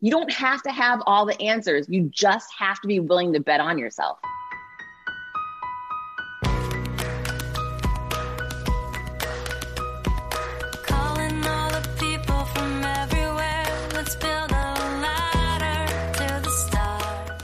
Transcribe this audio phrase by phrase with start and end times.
[0.00, 1.88] You don't have to have all the answers.
[1.88, 4.18] You just have to be willing to bet on yourself.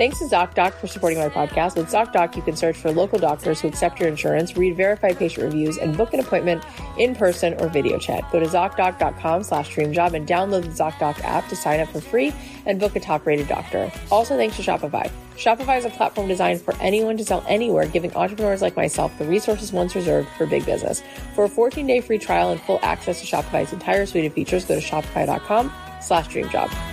[0.03, 1.77] Thanks to ZocDoc for supporting my podcast.
[1.77, 5.45] With ZocDoc, you can search for local doctors who accept your insurance, read verified patient
[5.45, 6.64] reviews, and book an appointment
[6.98, 8.29] in person or video chat.
[8.33, 12.34] Go to ZocDoc.com slash dreamjob and download the ZocDoc app to sign up for free
[12.66, 13.93] and book a top-rated doctor.
[14.11, 15.09] Also, thanks to Shopify.
[15.37, 19.24] Shopify is a platform designed for anyone to sell anywhere, giving entrepreneurs like myself the
[19.24, 21.01] resources once reserved for big business.
[21.37, 24.74] For a 14-day free trial and full access to Shopify's entire suite of features, go
[24.74, 26.91] to shopify.com slash dreamjob.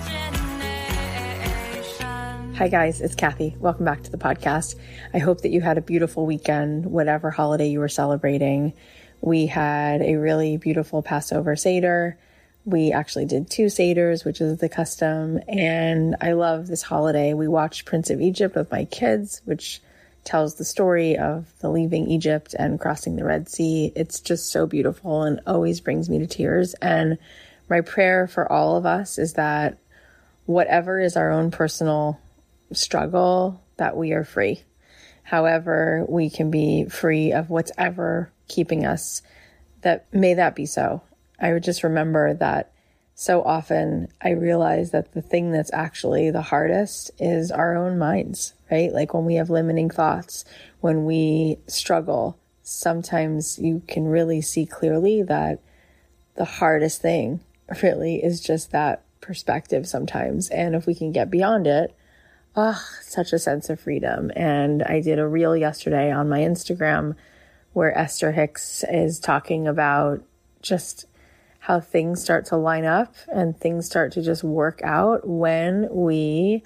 [2.59, 3.55] Hi, guys, it's Cathy.
[3.57, 4.75] Welcome back to the podcast.
[5.13, 8.73] I hope that you had a beautiful weekend, whatever holiday you were celebrating.
[9.21, 12.17] We had a really beautiful Passover Seder.
[12.65, 15.39] We actually did two Seders, which is the custom.
[15.47, 17.33] And I love this holiday.
[17.33, 19.81] We watched Prince of Egypt with my kids, which
[20.25, 23.93] tells the story of the leaving Egypt and crossing the Red Sea.
[23.95, 26.73] It's just so beautiful and always brings me to tears.
[26.81, 27.19] And
[27.69, 29.77] my prayer for all of us is that
[30.45, 32.19] whatever is our own personal
[32.71, 34.63] struggle that we are free.
[35.23, 39.21] However, we can be free of what's ever keeping us,
[39.81, 41.01] that may that be so.
[41.39, 42.71] I would just remember that
[43.15, 48.53] so often I realize that the thing that's actually the hardest is our own minds,
[48.71, 48.93] right?
[48.93, 50.45] Like when we have limiting thoughts,
[50.79, 55.59] when we struggle, sometimes you can really see clearly that
[56.35, 57.41] the hardest thing
[57.83, 60.49] really is just that perspective sometimes.
[60.49, 61.93] And if we can get beyond it,
[62.55, 64.31] oh, such a sense of freedom.
[64.35, 67.15] And I did a reel yesterday on my Instagram
[67.73, 70.21] where Esther Hicks is talking about
[70.61, 71.05] just
[71.59, 76.63] how things start to line up and things start to just work out when we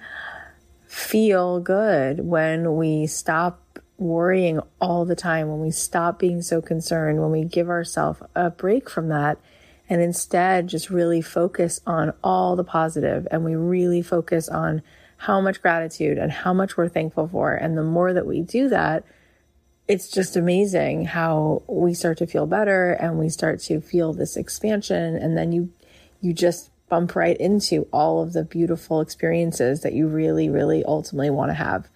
[0.86, 3.60] feel good, when we stop
[3.98, 8.50] worrying all the time, when we stop being so concerned, when we give ourselves a
[8.50, 9.38] break from that
[9.88, 14.82] and instead just really focus on all the positive and we really focus on
[15.24, 17.54] how much gratitude and how much we're thankful for.
[17.54, 19.04] And the more that we do that,
[19.88, 24.36] it's just amazing how we start to feel better and we start to feel this
[24.36, 25.16] expansion.
[25.16, 25.70] And then you,
[26.20, 31.30] you just bump right into all of the beautiful experiences that you really, really ultimately
[31.30, 31.88] want to have.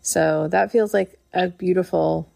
[0.00, 2.30] So that feels like a beautiful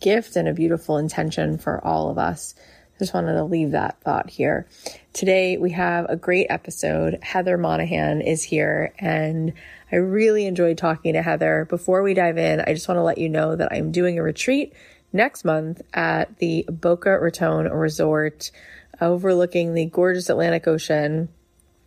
[0.00, 2.56] gift and a beautiful intention for all of us.
[2.98, 4.66] Just wanted to leave that thought here.
[5.12, 7.18] Today we have a great episode.
[7.22, 9.52] Heather Monahan is here and
[9.90, 11.66] I really enjoyed talking to Heather.
[11.68, 14.22] Before we dive in, I just want to let you know that I'm doing a
[14.22, 14.72] retreat
[15.12, 18.50] next month at the Boca Raton Resort
[19.00, 21.28] overlooking the gorgeous Atlantic Ocean.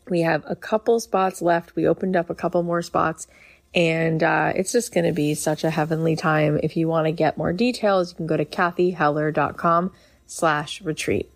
[0.10, 1.76] We have a couple spots left.
[1.76, 3.28] We opened up a couple more spots
[3.76, 6.60] and uh, it's just going to be such a heavenly time.
[6.64, 9.92] If you want to get more details, you can go to cathyheller.com
[10.26, 11.32] slash retreat.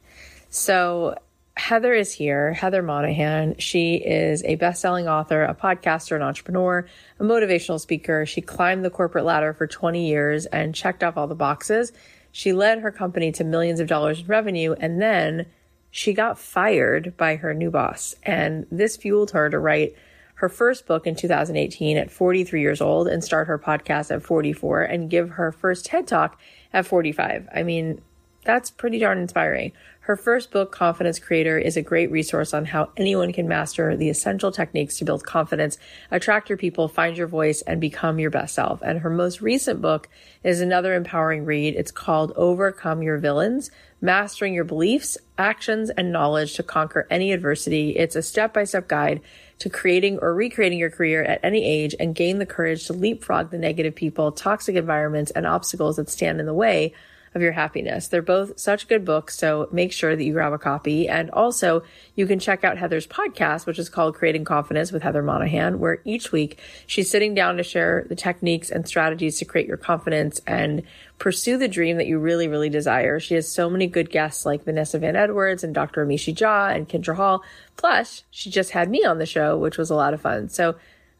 [0.49, 1.17] So
[1.55, 3.55] Heather is here, Heather Monahan.
[3.59, 6.87] She is a best-selling author, a podcaster, an entrepreneur,
[7.19, 8.25] a motivational speaker.
[8.25, 11.91] She climbed the corporate ladder for 20 years and checked off all the boxes.
[12.31, 15.45] She led her company to millions of dollars in revenue and then
[15.91, 18.15] she got fired by her new boss.
[18.23, 19.95] And this fueled her to write
[20.35, 24.81] her first book in 2018 at 43 years old and start her podcast at 44
[24.81, 26.39] and give her first TED Talk
[26.73, 27.47] at 45.
[27.53, 28.01] I mean,
[28.43, 29.71] that's pretty darn inspiring.
[30.01, 34.09] Her first book, Confidence Creator, is a great resource on how anyone can master the
[34.09, 35.77] essential techniques to build confidence,
[36.11, 38.81] attract your people, find your voice, and become your best self.
[38.81, 40.09] And her most recent book
[40.43, 41.75] is another empowering read.
[41.75, 43.71] It's called Overcome Your Villains,
[44.01, 47.91] Mastering Your Beliefs, Actions, and Knowledge to Conquer Any Adversity.
[47.91, 49.21] It's a step-by-step guide
[49.59, 53.51] to creating or recreating your career at any age and gain the courage to leapfrog
[53.51, 56.93] the negative people, toxic environments, and obstacles that stand in the way
[57.35, 58.07] of your happiness.
[58.07, 61.07] They're both such good books, so make sure that you grab a copy.
[61.07, 61.83] And also,
[62.15, 65.99] you can check out Heather's podcast, which is called Creating Confidence with Heather Monahan, where
[66.05, 70.41] each week she's sitting down to share the techniques and strategies to create your confidence
[70.45, 70.83] and
[71.19, 73.19] pursue the dream that you really, really desire.
[73.19, 76.05] She has so many good guests like Vanessa Van Edwards and Dr.
[76.05, 77.43] Amishi Jha and Kindra Hall.
[77.77, 80.49] Plus, she just had me on the show, which was a lot of fun.
[80.49, 80.75] So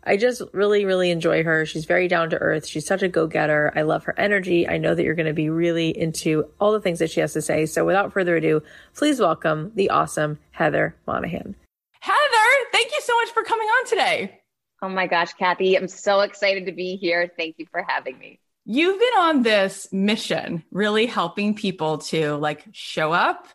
[0.06, 1.66] I just really, really enjoy her.
[1.66, 2.68] She's very down to earth.
[2.68, 3.72] She's such a go getter.
[3.76, 4.68] I love her energy.
[4.68, 7.34] I know that you're going to be really into all the things that she has
[7.34, 7.66] to say.
[7.66, 8.62] So without further ado,
[8.96, 11.56] please welcome the awesome Heather Monahan.
[12.02, 14.42] Heather, thank you so much for coming on today.
[14.82, 17.32] Oh my gosh, Cathy, I'm so excited to be here.
[17.38, 18.40] Thank you for having me.
[18.66, 23.48] You've been on this mission, really helping people to like show up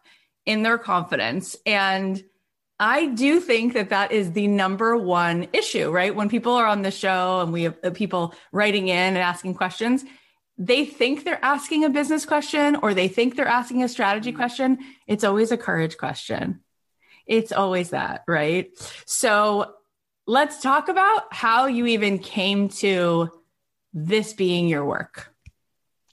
[0.47, 1.56] in their confidence.
[1.67, 2.25] And
[2.81, 6.15] I do think that that is the number one issue, right?
[6.15, 9.55] When people are on the show and we have uh, people writing in and asking
[9.55, 10.05] questions,
[10.57, 14.79] they think they're asking a business question or they think they're asking a strategy question.
[15.07, 16.61] It's always a courage question.
[17.27, 18.71] It's always that, right?
[19.07, 19.75] So
[20.27, 23.31] let's talk about how you even came to
[23.93, 25.33] this being your work.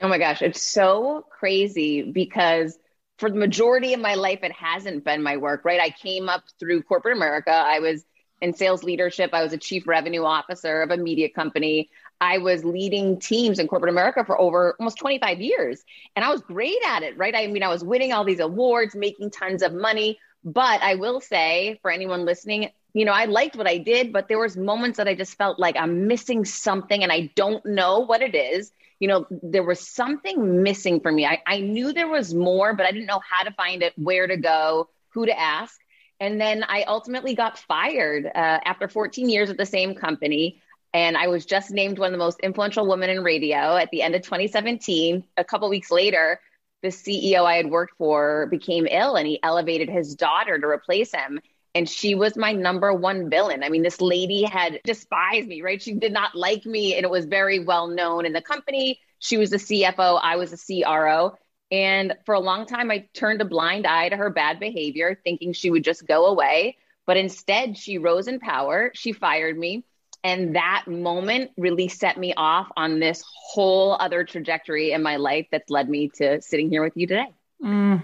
[0.01, 2.77] Oh my gosh, it's so crazy because
[3.17, 5.79] for the majority of my life, it hasn't been my work, right?
[5.79, 7.51] I came up through corporate America.
[7.51, 8.03] I was
[8.41, 9.31] in sales leadership.
[9.33, 11.89] I was a chief revenue officer of a media company.
[12.19, 15.83] I was leading teams in corporate America for over almost 25 years.
[16.15, 17.35] And I was great at it, right?
[17.35, 20.19] I mean, I was winning all these awards, making tons of money.
[20.43, 24.27] But I will say for anyone listening, you know, I liked what I did, but
[24.27, 27.99] there was moments that I just felt like I'm missing something and I don't know
[27.99, 31.25] what it is you know, there was something missing for me.
[31.25, 34.27] I, I knew there was more, but I didn't know how to find it, where
[34.27, 35.79] to go, who to ask.
[36.19, 38.29] And then I ultimately got fired uh,
[38.63, 40.61] after 14 years at the same company.
[40.93, 44.01] And I was just named one of the most influential women in radio at the
[44.01, 45.25] end of 2017.
[45.35, 46.39] A couple weeks later,
[46.81, 51.11] the CEO I had worked for became ill and he elevated his daughter to replace
[51.13, 51.41] him
[51.75, 53.61] and she was my number one villain.
[53.61, 55.81] I mean, this lady had despised me, right?
[55.81, 59.01] She did not like me, and it was very well known in the company.
[59.19, 61.37] She was the CFO, I was the CRO.
[61.71, 65.51] And for a long time, I turned a blind eye to her bad behavior, thinking
[65.51, 66.77] she would just go away.
[67.05, 68.91] But instead, she rose in power.
[68.95, 69.83] She fired me.
[70.23, 75.47] And that moment really set me off on this whole other trajectory in my life
[75.51, 77.27] that's led me to sitting here with you today.
[77.63, 78.03] Mm.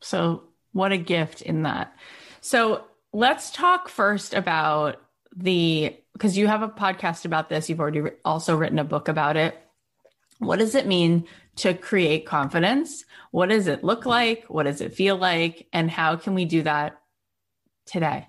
[0.00, 1.94] So, what a gift in that.
[2.48, 5.02] So let's talk first about
[5.36, 7.68] the because you have a podcast about this.
[7.68, 9.54] You've already also written a book about it.
[10.38, 13.04] What does it mean to create confidence?
[13.32, 14.46] What does it look like?
[14.46, 15.66] What does it feel like?
[15.74, 16.98] And how can we do that
[17.84, 18.26] today?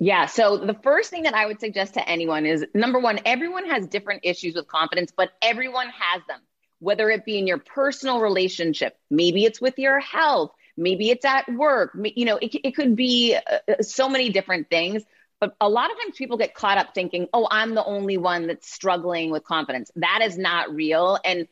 [0.00, 0.26] Yeah.
[0.26, 3.86] So the first thing that I would suggest to anyone is number one, everyone has
[3.86, 6.40] different issues with confidence, but everyone has them,
[6.80, 10.50] whether it be in your personal relationship, maybe it's with your health,
[10.80, 14.68] maybe it's at work you know it, it could be uh, uh, so many different
[14.68, 15.02] things
[15.40, 18.46] but a lot of times people get caught up thinking oh i'm the only one
[18.46, 21.46] that's struggling with confidence that is not real and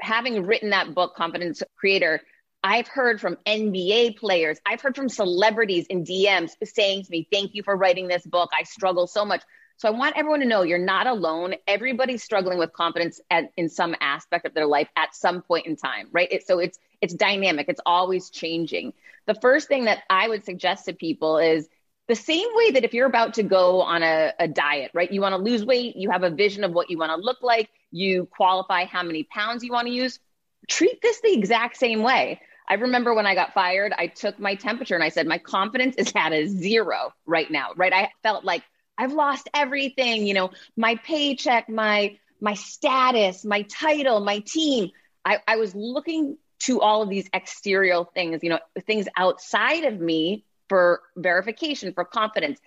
[0.00, 2.20] having written that book confidence creator
[2.64, 4.58] I've heard from NBA players.
[4.64, 8.50] I've heard from celebrities in DMs saying to me, Thank you for writing this book.
[8.56, 9.42] I struggle so much.
[9.82, 11.56] So I want everyone to know you're not alone.
[11.66, 15.74] Everybody's struggling with confidence at, in some aspect of their life at some point in
[15.74, 16.28] time, right?
[16.30, 17.66] It, so it's it's dynamic.
[17.68, 18.92] It's always changing.
[19.26, 21.68] The first thing that I would suggest to people is
[22.06, 25.10] the same way that if you're about to go on a, a diet, right?
[25.10, 27.42] You want to lose weight, you have a vision of what you want to look
[27.42, 30.20] like, you qualify how many pounds you want to use.
[30.68, 32.40] Treat this the exact same way.
[32.68, 35.96] I remember when I got fired, I took my temperature and I said, My confidence
[35.96, 37.92] is at a zero right now, right?
[37.92, 38.62] I felt like
[38.98, 44.90] I've lost everything, you know, my paycheck, my my status, my title, my team.
[45.24, 50.00] I, I was looking to all of these exterior things, you know, things outside of
[50.00, 52.60] me for verification, for confidence.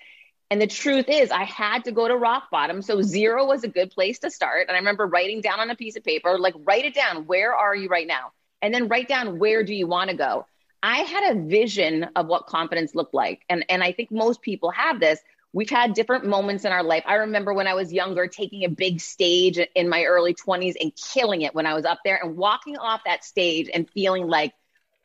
[0.50, 2.81] And the truth is, I had to go to rock bottom.
[2.81, 4.68] So zero was a good place to start.
[4.68, 7.25] And I remember writing down on a piece of paper, like, write it down.
[7.25, 8.31] Where are you right now?
[8.62, 10.45] And then write down where do you want to go?
[10.83, 13.42] I had a vision of what confidence looked like.
[13.50, 15.19] And, and I think most people have this
[15.56, 17.04] we've had different moments in our life.
[17.06, 20.92] I remember when I was younger taking a big stage in my early 20s and
[21.14, 24.54] killing it when I was up there and walking off that stage and feeling like,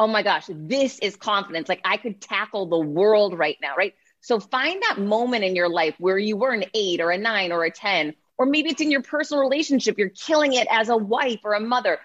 [0.00, 1.68] oh my gosh, this is confidence.
[1.68, 3.94] Like I could tackle the world right now, right?
[4.22, 7.52] So find that moment in your life where you were an eight or a nine
[7.52, 9.98] or a 10, or maybe it's in your personal relationship.
[9.98, 12.00] You're killing it as a wife or a mother.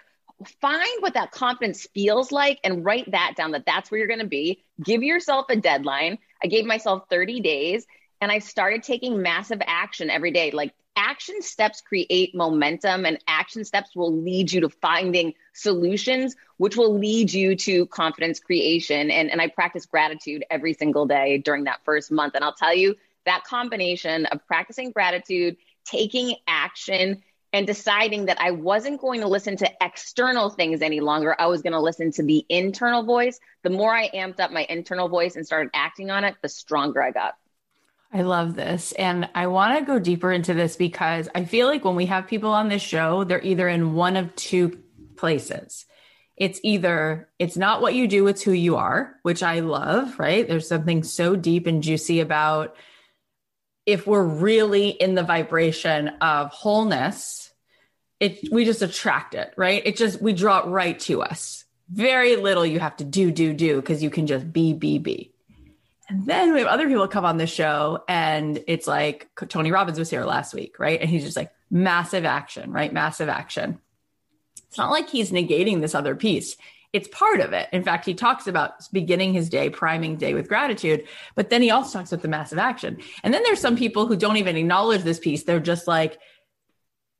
[0.60, 4.20] Find what that confidence feels like and write that down that that's where you're going
[4.20, 4.62] to be.
[4.80, 6.18] Give yourself a deadline.
[6.44, 7.86] I gave myself 30 days
[8.20, 10.50] and I started taking massive action every day.
[10.50, 16.76] Like action steps create momentum, and action steps will lead you to finding solutions, which
[16.76, 19.10] will lead you to confidence creation.
[19.10, 22.34] And, and I practice gratitude every single day during that first month.
[22.34, 22.96] And I'll tell you
[23.26, 29.56] that combination of practicing gratitude, taking action, and deciding that I wasn't going to listen
[29.58, 31.34] to external things any longer.
[31.38, 33.38] I was going to listen to the internal voice.
[33.62, 37.02] The more I amped up my internal voice and started acting on it, the stronger
[37.02, 37.36] I got.
[38.12, 38.92] I love this.
[38.92, 42.26] And I want to go deeper into this because I feel like when we have
[42.26, 44.78] people on this show, they're either in one of two
[45.16, 45.86] places.
[46.36, 50.46] It's either it's not what you do, it's who you are, which I love, right?
[50.46, 52.76] There's something so deep and juicy about
[53.86, 57.50] if we're really in the vibration of wholeness,
[58.20, 59.82] it we just attract it, right?
[59.86, 61.64] It just we draw it right to us.
[61.88, 65.32] Very little you have to do, do, do, because you can just be, be, be.
[66.08, 69.98] And then we have other people come on the show, and it's like Tony Robbins
[69.98, 71.00] was here last week, right?
[71.00, 72.92] And he's just like massive action, right?
[72.92, 73.80] Massive action.
[74.68, 76.56] It's not like he's negating this other piece.
[76.92, 77.68] It's part of it.
[77.72, 81.70] In fact, he talks about beginning his day, priming day with gratitude, but then he
[81.70, 82.98] also talks about the massive action.
[83.24, 85.42] And then there's some people who don't even acknowledge this piece.
[85.42, 86.18] They're just like,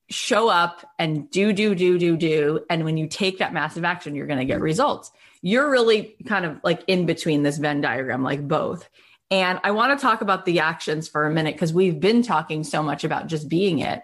[0.08, 2.60] show up and do, do, do, do, do.
[2.70, 5.10] And when you take that massive action, you're going to get results.
[5.42, 8.88] You're really kind of like in between this Venn diagram, like both.
[9.30, 12.62] And I want to talk about the actions for a minute because we've been talking
[12.64, 14.02] so much about just being it.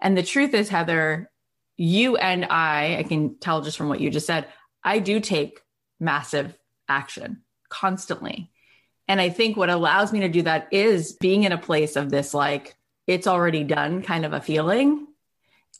[0.00, 1.30] And the truth is, Heather,
[1.76, 4.46] you and I, I can tell just from what you just said,
[4.84, 5.60] I do take
[5.98, 6.56] massive
[6.88, 8.50] action constantly.
[9.08, 12.10] And I think what allows me to do that is being in a place of
[12.10, 15.08] this, like, it's already done kind of a feeling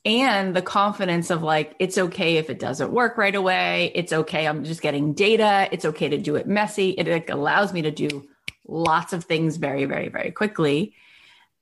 [0.04, 3.92] and the confidence of like it's okay if it doesn't work right away.
[3.94, 5.68] It's okay i'm just getting data.
[5.72, 6.90] It's okay to do it messy.
[6.90, 8.26] It allows me to do
[8.66, 10.94] lots of things very very very quickly.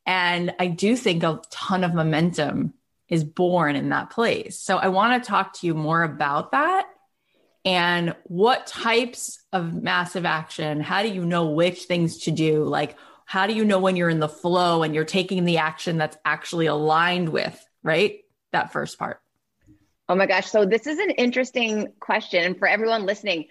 [0.06, 2.74] And i do think a ton of momentum
[3.08, 4.58] is born in that place.
[4.60, 6.86] So i want to talk to you more about that
[7.64, 12.64] and what types of massive action how do you know which things to do?
[12.64, 15.98] Like how do you know when you're in the flow and you're taking the action
[15.98, 18.20] that's actually aligned with right
[18.52, 19.20] that first part?
[20.08, 20.46] Oh my gosh.
[20.46, 22.42] So, this is an interesting question.
[22.42, 23.46] And for everyone listening,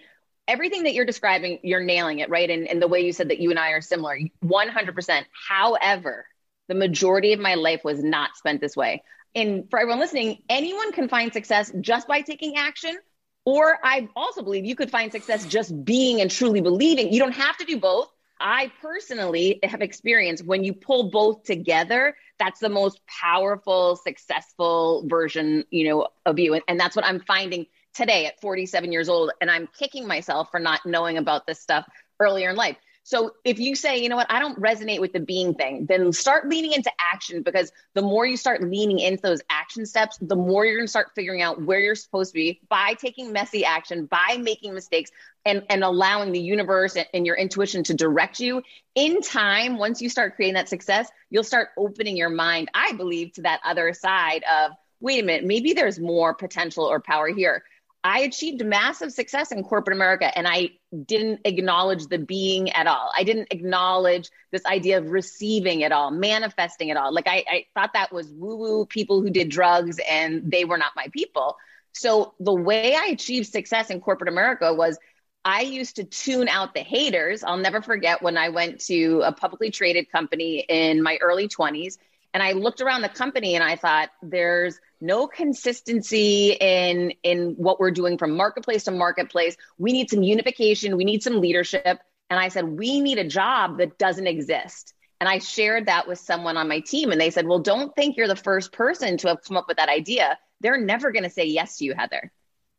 [0.48, 2.50] everything that you're describing, you're nailing it, right?
[2.50, 5.24] And, and the way you said that you and I are similar, 100%.
[5.48, 6.26] However,
[6.66, 9.02] the majority of my life was not spent this way.
[9.34, 12.96] And for everyone listening, anyone can find success just by taking action.
[13.44, 17.12] Or I also believe you could find success just being and truly believing.
[17.12, 18.08] You don't have to do both.
[18.40, 25.64] I personally have experienced when you pull both together, that's the most powerful, successful version,
[25.70, 26.54] you know, of you.
[26.54, 29.32] And, and that's what I'm finding today at 47 years old.
[29.40, 31.86] And I'm kicking myself for not knowing about this stuff
[32.20, 32.76] earlier in life.
[33.08, 36.12] So if you say, you know what, I don't resonate with the being thing, then
[36.12, 40.36] start leaning into action because the more you start leaning into those action steps, the
[40.36, 43.64] more you're going to start figuring out where you're supposed to be by taking messy
[43.64, 45.10] action, by making mistakes
[45.46, 48.62] and, and allowing the universe and, and your intuition to direct you.
[48.94, 53.32] In time, once you start creating that success, you'll start opening your mind, I believe,
[53.36, 57.62] to that other side of, wait a minute, maybe there's more potential or power here.
[58.04, 60.70] I achieved massive success in corporate America and I
[61.06, 63.10] didn't acknowledge the being at all.
[63.16, 67.12] I didn't acknowledge this idea of receiving at all, manifesting at all.
[67.12, 70.78] Like I, I thought that was woo woo people who did drugs and they were
[70.78, 71.56] not my people.
[71.92, 74.96] So the way I achieved success in corporate America was
[75.44, 77.42] I used to tune out the haters.
[77.42, 81.98] I'll never forget when I went to a publicly traded company in my early 20s
[82.32, 87.80] and I looked around the company and I thought there's no consistency in in what
[87.80, 89.56] we're doing from marketplace to marketplace.
[89.78, 92.00] We need some unification, we need some leadership.
[92.30, 94.92] And I said, we need a job that doesn't exist.
[95.20, 98.16] And I shared that with someone on my team and they said, "Well, don't think
[98.16, 100.38] you're the first person to have come up with that idea.
[100.60, 102.30] They're never going to say yes to you, Heather."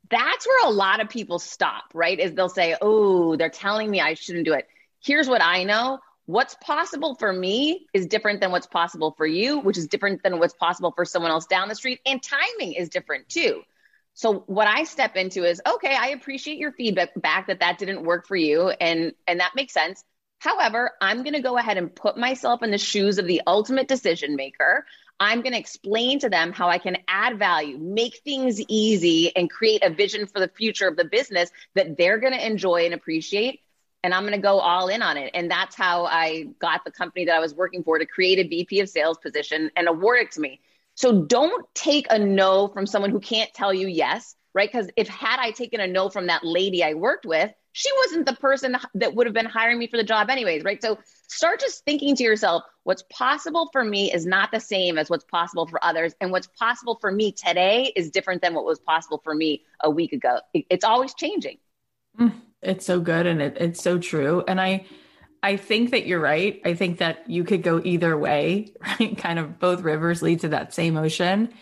[0.10, 2.18] That's where a lot of people stop, right?
[2.18, 4.68] Is they'll say, "Oh, they're telling me I shouldn't do it."
[5.02, 9.62] Here's what I know what's possible for me is different than what's possible for you,
[9.62, 12.00] which is different than what's possible for someone else down the street.
[12.06, 13.64] And timing is different too.
[14.14, 18.04] So what I step into is, okay, I appreciate your feedback back that that didn't
[18.04, 18.70] work for you.
[18.70, 20.04] And, and that makes sense.
[20.38, 23.88] However, I'm going to go ahead and put myself in the shoes of the ultimate
[23.88, 24.86] decision maker.
[25.20, 29.50] I'm going to explain to them how I can add value, make things easy, and
[29.50, 32.94] create a vision for the future of the business that they're going to enjoy and
[32.94, 33.62] appreciate
[34.04, 35.32] and I'm going to go all in on it.
[35.34, 38.48] And that's how I got the company that I was working for to create a
[38.48, 40.62] VP of sales position and award it to me.
[40.96, 44.70] So don't take a no from someone who can't tell you yes, right?
[44.72, 48.26] Because if had I taken a no from that lady I worked with, she wasn't
[48.26, 50.82] the person that would have been hiring me for the job anyways, right?
[50.82, 55.10] So start just thinking to yourself, what's possible for me is not the same as
[55.10, 56.14] what's possible for others.
[56.20, 59.90] And what's possible for me today is different than what was possible for me a
[59.90, 60.40] week ago.
[60.54, 61.60] It's always changing.
[62.20, 62.34] Mm.
[62.62, 64.44] It's so good and it, it's so true.
[64.48, 64.86] And I
[65.42, 66.62] I think that you're right.
[66.66, 69.18] I think that you could go either way, right?
[69.18, 71.54] Kind of both rivers lead to that same ocean.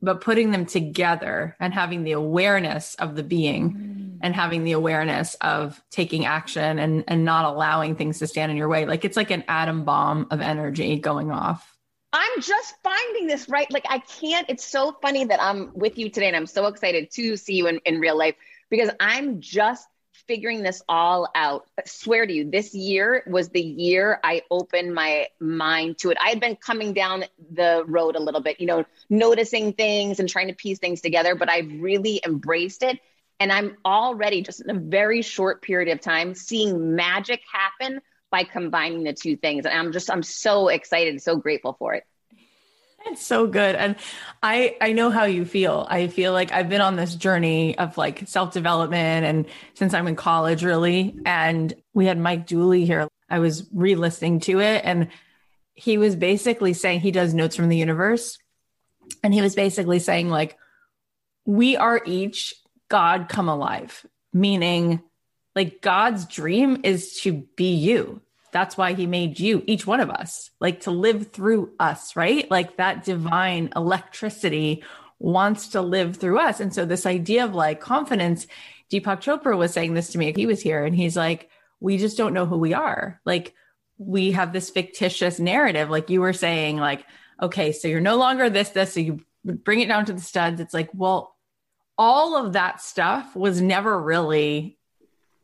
[0.00, 4.18] But putting them together and having the awareness of the being mm.
[4.20, 8.58] and having the awareness of taking action and, and not allowing things to stand in
[8.58, 8.84] your way.
[8.84, 11.78] Like it's like an atom bomb of energy going off.
[12.12, 13.70] I'm just finding this right.
[13.70, 17.12] Like I can't, it's so funny that I'm with you today and I'm so excited
[17.12, 18.34] to see you in, in real life
[18.70, 19.86] because I'm just
[20.26, 21.66] figuring this all out.
[21.78, 26.18] I swear to you, this year was the year I opened my mind to it.
[26.20, 30.28] I had been coming down the road a little bit, you know, noticing things and
[30.28, 32.98] trying to piece things together, but I've really embraced it.
[33.40, 38.00] And I'm already just in a very short period of time seeing magic happen
[38.30, 39.66] by combining the two things.
[39.66, 42.04] And I'm just, I'm so excited, so grateful for it.
[43.06, 43.74] It's so good.
[43.74, 43.96] And
[44.42, 45.86] I I know how you feel.
[45.88, 50.16] I feel like I've been on this journey of like self-development and since I'm in
[50.16, 53.08] college really and we had Mike Dooley here.
[53.28, 55.08] I was re-listening to it and
[55.74, 58.38] he was basically saying he does notes from the universe
[59.22, 60.58] and he was basically saying like
[61.44, 62.54] we are each
[62.88, 65.02] God come alive, meaning
[65.56, 68.20] like God's dream is to be you.
[68.52, 72.48] That's why he made you, each one of us, like to live through us, right?
[72.50, 74.84] Like that divine electricity
[75.18, 76.60] wants to live through us.
[76.60, 78.46] And so this idea of like confidence,
[78.90, 80.28] Deepak Chopra was saying this to me.
[80.28, 81.48] If he was here and he's like,
[81.80, 83.20] we just don't know who we are.
[83.24, 83.54] Like
[83.96, 87.06] we have this fictitious narrative, like you were saying, like,
[87.40, 88.92] okay, so you're no longer this, this.
[88.92, 90.60] So you bring it down to the studs.
[90.60, 91.34] It's like, well,
[91.96, 94.78] all of that stuff was never really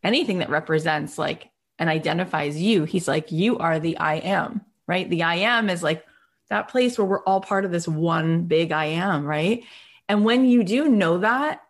[0.04, 2.84] anything that represents like and identifies you.
[2.84, 5.08] He's like, you are the I am, right?
[5.08, 6.04] The I am is like
[6.50, 9.64] that place where we're all part of this one big I am, right?
[10.08, 11.62] And when you do know that,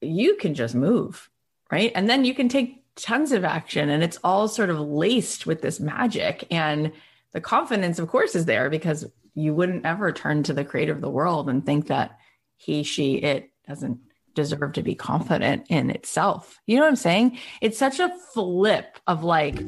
[0.00, 1.30] you can just move,
[1.70, 1.90] right?
[1.94, 5.62] And then you can take tons of action and it's all sort of laced with
[5.62, 6.46] this magic.
[6.50, 6.92] And
[7.32, 11.00] the confidence, of course, is there because you wouldn't ever turn to the creator of
[11.00, 12.18] the world and think that
[12.56, 13.98] he, she, it doesn't
[14.34, 16.60] deserve to be confident in itself.
[16.66, 17.38] You know what I'm saying?
[17.60, 19.62] It's such a flip of like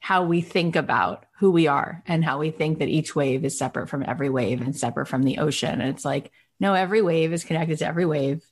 [0.00, 3.56] how we think about who we are and how we think that each wave is
[3.56, 5.80] separate from every wave and separate from the ocean.
[5.80, 8.44] And it's like, no, every wave is connected to every wave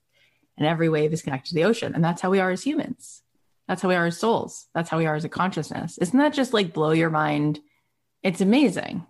[0.57, 1.95] and every wave is connected to the ocean.
[1.95, 3.23] And that's how we are as humans.
[3.67, 4.67] That's how we are as souls.
[4.75, 5.99] That's how we are as a consciousness.
[5.99, 7.61] Isn't that just like blow your mind?
[8.23, 9.07] It's amazing.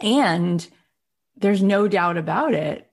[0.00, 0.66] And
[1.36, 2.85] there's no doubt about it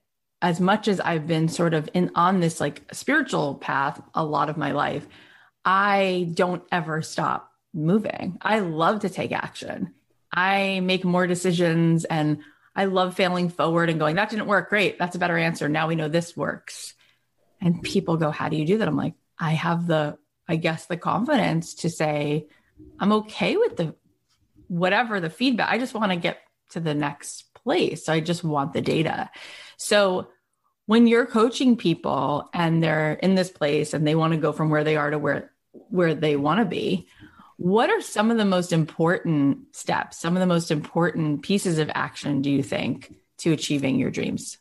[0.44, 4.50] as much as I've been sort of in on this like spiritual path a lot
[4.50, 5.08] of my life,
[5.64, 8.36] I don't ever stop moving.
[8.42, 9.94] I love to take action.
[10.30, 12.40] I make more decisions and
[12.76, 14.68] I love failing forward and going, that didn't work.
[14.68, 14.98] Great.
[14.98, 15.66] That's a better answer.
[15.66, 16.92] Now we know this works.
[17.62, 18.88] And people go, how do you do that?
[18.88, 22.48] I'm like, I have the, I guess, the confidence to say,
[23.00, 23.94] I'm okay with the
[24.68, 25.70] whatever the feedback.
[25.70, 26.38] I just want to get
[26.72, 28.10] to the next place.
[28.10, 29.30] I just want the data.
[29.78, 30.28] So
[30.86, 34.70] when you're coaching people and they're in this place and they want to go from
[34.70, 35.50] where they are to where
[35.88, 37.08] where they want to be
[37.56, 41.90] what are some of the most important steps some of the most important pieces of
[41.94, 44.58] action do you think to achieving your dreams?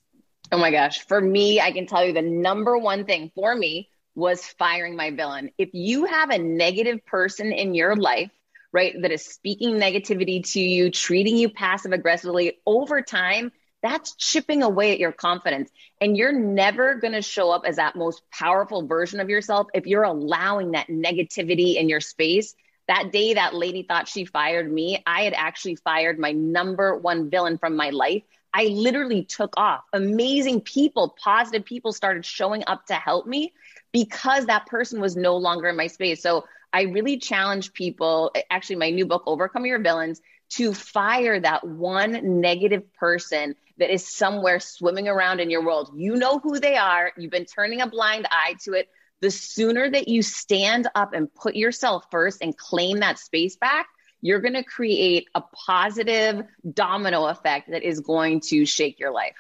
[0.51, 1.05] Oh my gosh.
[1.07, 5.09] For me i can tell you the number one thing for me was firing my
[5.09, 5.49] villain.
[5.57, 8.29] If you have a negative person in your life
[8.71, 13.51] right that is speaking negativity to you treating you passive aggressively over time
[13.84, 15.69] that's chipping away at your confidence.
[16.02, 19.86] And you're never going to show up as that most powerful version of yourself if
[19.86, 22.56] you're allowing that negativity in your space.
[22.88, 27.30] That day that lady thought she fired me, I had actually fired my number one
[27.30, 28.24] villain from my life.
[28.54, 29.84] I literally took off.
[29.93, 33.54] Amazing people, positive people started showing up to help me
[33.91, 36.22] because that person was no longer in my space.
[36.22, 40.22] So I really challenge people, actually, my new book, Overcome Your Villains,
[40.55, 45.91] to fire that one negative person that is somewhere swimming around in your world.
[45.95, 48.89] You know who they are, you've been turning a blind eye to it.
[49.21, 53.87] The sooner that you stand up and put yourself first and claim that space back,
[54.21, 59.35] you're going to create a positive domino effect that is going to shake your life.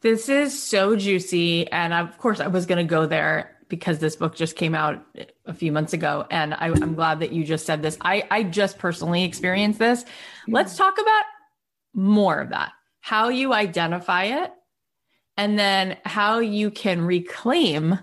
[0.00, 1.70] This is so juicy.
[1.70, 5.04] And of course, I was going to go there because this book just came out
[5.46, 6.26] a few months ago.
[6.30, 7.96] And I, am glad that you just said this.
[8.00, 10.04] I, I just personally experienced this.
[10.04, 10.54] Mm-hmm.
[10.54, 11.24] Let's talk about
[11.94, 12.72] more of that
[13.04, 14.50] how you identify it,
[15.36, 17.98] and then how you can reclaim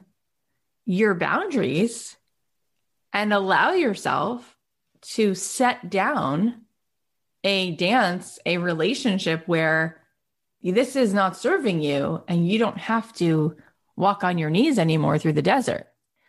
[0.86, 2.15] your boundaries
[3.12, 4.56] and allow yourself
[5.02, 6.62] to set down
[7.43, 10.00] a dance, a relationship where
[10.62, 13.56] this is not serving you and you don't have to
[14.02, 15.88] walk on your knees anymore through the desert.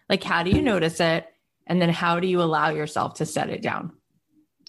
[0.08, 1.26] Like, how do you notice it?
[1.66, 3.92] And then how do you allow yourself to set it down?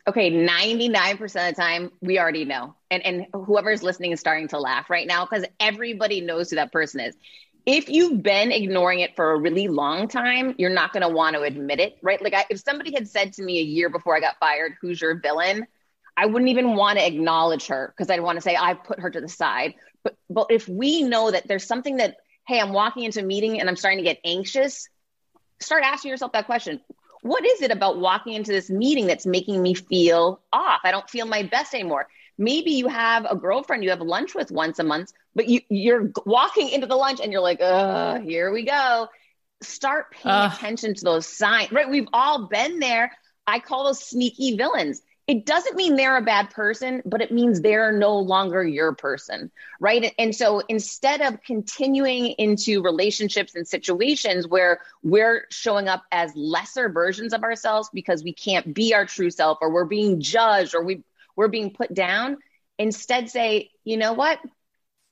[0.08, 2.76] Okay, 99% of the time, we already know.
[2.89, 6.72] And, and whoever's listening is starting to laugh right now because everybody knows who that
[6.72, 7.16] person is.
[7.66, 11.36] If you've been ignoring it for a really long time, you're not going to want
[11.36, 12.22] to admit it, right?
[12.22, 15.02] Like, I, if somebody had said to me a year before I got fired, who's
[15.02, 15.66] your villain?
[16.16, 19.10] I wouldn't even want to acknowledge her because I'd want to say I put her
[19.10, 19.76] to the side.
[20.04, 23.60] But but if we know that there's something that, hey, I'm walking into a meeting
[23.60, 24.89] and I'm starting to get anxious,
[25.60, 26.82] start asking yourself that question
[27.23, 30.82] what is it about walking into this meeting that's making me feel off?
[30.84, 32.08] I don't feel my best anymore.
[32.38, 36.12] Maybe you have a girlfriend you have lunch with once a month, but you, you're
[36.25, 39.08] walking into the lunch and you're like, uh, here we go.
[39.62, 40.51] Start paying uh.
[40.53, 41.89] attention to those signs, right?
[41.89, 43.13] We've all been there.
[43.47, 47.62] I call those sneaky villains it doesn't mean they're a bad person, but it means
[47.62, 50.13] they're no longer your person, right?
[50.19, 56.89] And so instead of continuing into relationships and situations where we're showing up as lesser
[56.89, 60.83] versions of ourselves because we can't be our true self or we're being judged or
[60.83, 61.03] we,
[61.38, 62.38] we're being put down,
[62.77, 64.39] instead say, you know what?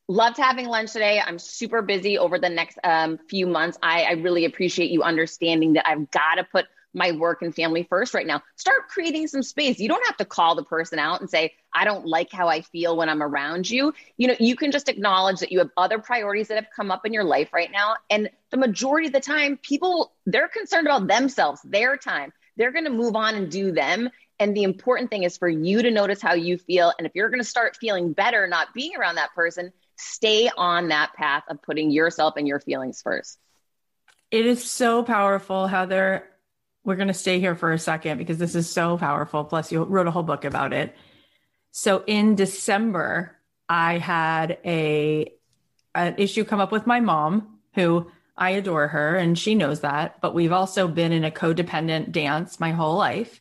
[0.09, 1.21] Loved having lunch today.
[1.25, 3.77] I'm super busy over the next um, few months.
[3.81, 7.83] I, I really appreciate you understanding that I've got to put my work and family
[7.83, 8.41] first right now.
[8.55, 9.79] Start creating some space.
[9.79, 12.61] You don't have to call the person out and say, I don't like how I
[12.61, 13.93] feel when I'm around you.
[14.17, 17.05] You know, you can just acknowledge that you have other priorities that have come up
[17.05, 17.95] in your life right now.
[18.09, 22.33] And the majority of the time, people, they're concerned about themselves, their time.
[22.57, 24.09] They're going to move on and do them.
[24.39, 26.91] And the important thing is for you to notice how you feel.
[26.97, 30.89] And if you're going to start feeling better not being around that person, stay on
[30.89, 33.37] that path of putting yourself and your feelings first.
[34.31, 36.30] It is so powerful how they're
[36.83, 39.43] we're going to stay here for a second because this is so powerful.
[39.43, 40.95] Plus, you wrote a whole book about it.
[41.71, 43.37] So in December,
[43.69, 45.31] I had a
[45.93, 50.19] an issue come up with my mom, who I adore her and she knows that,
[50.21, 53.39] but we've also been in a codependent dance my whole life.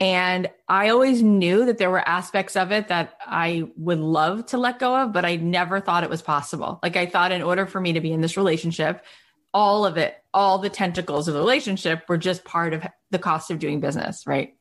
[0.00, 4.58] And I always knew that there were aspects of it that I would love to
[4.58, 6.78] let go of, but I never thought it was possible.
[6.82, 9.04] Like I thought in order for me to be in this relationship,
[9.52, 13.50] all of it, all the tentacles of the relationship were just part of the cost
[13.50, 14.54] of doing business, right?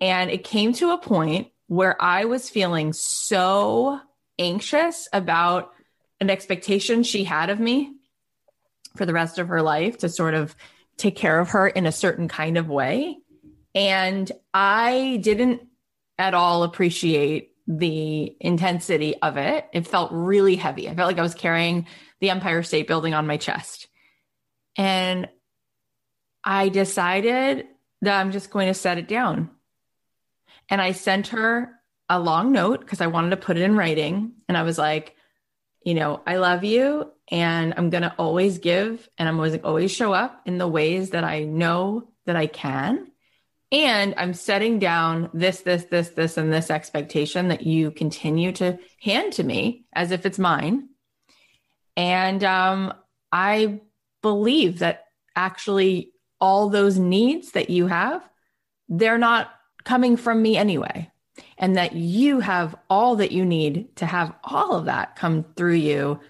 [0.00, 4.00] And it came to a point where I was feeling so
[4.38, 5.72] anxious about
[6.20, 7.92] an expectation she had of me
[8.96, 10.56] for the rest of her life to sort of
[10.96, 13.18] take care of her in a certain kind of way.
[13.74, 15.62] And I didn't
[16.18, 19.66] at all appreciate the intensity of it.
[19.72, 20.88] It felt really heavy.
[20.88, 21.86] I felt like I was carrying
[22.20, 23.87] the Empire State Building on my chest.
[24.78, 25.28] And
[26.44, 27.66] I decided
[28.00, 29.50] that I'm just going to set it down.
[30.70, 31.72] And I sent her
[32.08, 34.32] a long note because I wanted to put it in writing.
[34.48, 35.14] And I was like,
[35.84, 39.90] you know, I love you and I'm going to always give and I'm always always
[39.90, 43.08] show up in the ways that I know that I can.
[43.70, 48.78] And I'm setting down this, this, this, this, and this expectation that you continue to
[49.02, 50.88] hand to me as if it's mine.
[51.96, 52.94] And um,
[53.30, 53.80] I
[54.22, 58.28] believe that actually all those needs that you have,
[58.88, 59.50] they're not
[59.84, 61.10] coming from me anyway.
[61.56, 65.74] And that you have all that you need to have all of that come through
[65.74, 66.20] you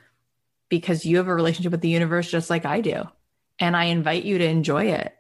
[0.69, 3.05] because you have a relationship with the universe just like I do.
[3.59, 5.15] And I invite you to enjoy it.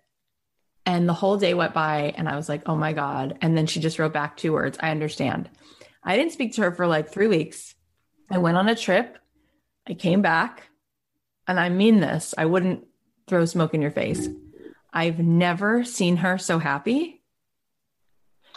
[0.85, 3.39] And the whole day went by and I was like, oh my God.
[3.41, 5.49] And then she just wrote back two words I understand.
[6.03, 7.75] I didn't speak to her for like three weeks.
[8.31, 9.19] I went on a trip.
[9.87, 10.68] I came back
[11.49, 12.87] and I mean this, I wouldn't
[13.27, 14.29] throw smoke in your face.
[14.93, 17.23] I've never seen her so happy.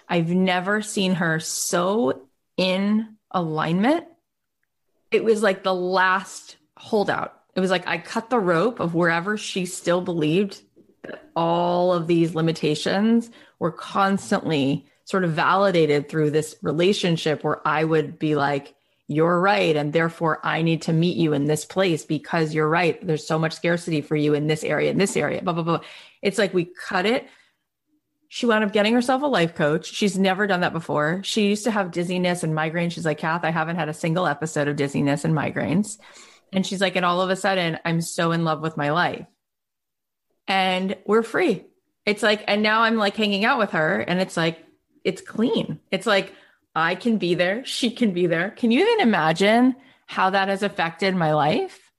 [0.08, 2.28] I've never seen her so
[2.58, 4.06] in alignment.
[5.10, 7.34] It was like the last holdout.
[7.56, 10.62] It was like I cut the rope of wherever she still believed
[11.04, 17.84] that all of these limitations were constantly sort of validated through this relationship where I
[17.84, 18.76] would be like,
[19.12, 19.76] you're right.
[19.76, 23.06] And therefore, I need to meet you in this place because you're right.
[23.06, 25.82] There's so much scarcity for you in this area, in this area, blah, blah, blah.
[26.22, 27.28] It's like we cut it.
[28.30, 29.86] She wound up getting herself a life coach.
[29.86, 31.22] She's never done that before.
[31.26, 32.94] She used to have dizziness and migraines.
[32.94, 35.98] She's like, Kath, I haven't had a single episode of dizziness and migraines.
[36.54, 39.26] And she's like, and all of a sudden, I'm so in love with my life.
[40.48, 41.66] And we're free.
[42.06, 44.60] It's like, and now I'm like hanging out with her, and it's like,
[45.04, 45.82] it's clean.
[45.92, 46.34] It's like,
[46.76, 47.66] I can be there.
[47.66, 48.52] She can be there.
[48.52, 51.92] Can you even imagine how that has affected my life?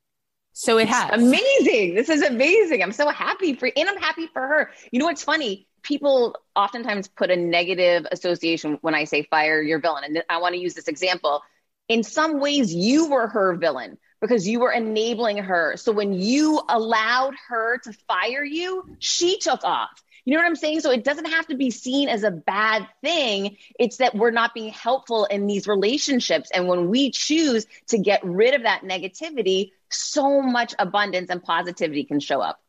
[0.54, 1.10] So it has.
[1.12, 1.94] Amazing.
[1.94, 2.82] This is amazing.
[2.82, 4.70] I'm so happy for, and I'm happy for her.
[4.90, 5.66] You know what's funny?
[5.82, 10.04] People oftentimes put a negative association when I say fire your villain.
[10.04, 11.42] And I want to use this example.
[11.88, 15.76] In some ways, you were her villain because you were enabling her.
[15.76, 19.90] So when you allowed her to fire you, she took off.
[20.24, 20.80] You know what I'm saying?
[20.80, 23.56] So it doesn't have to be seen as a bad thing.
[23.78, 26.50] It's that we're not being helpful in these relationships.
[26.54, 32.04] And when we choose to get rid of that negativity, so much abundance and positivity
[32.04, 32.60] can show up.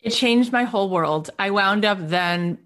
[0.00, 1.30] It changed my whole world.
[1.38, 2.58] I wound up then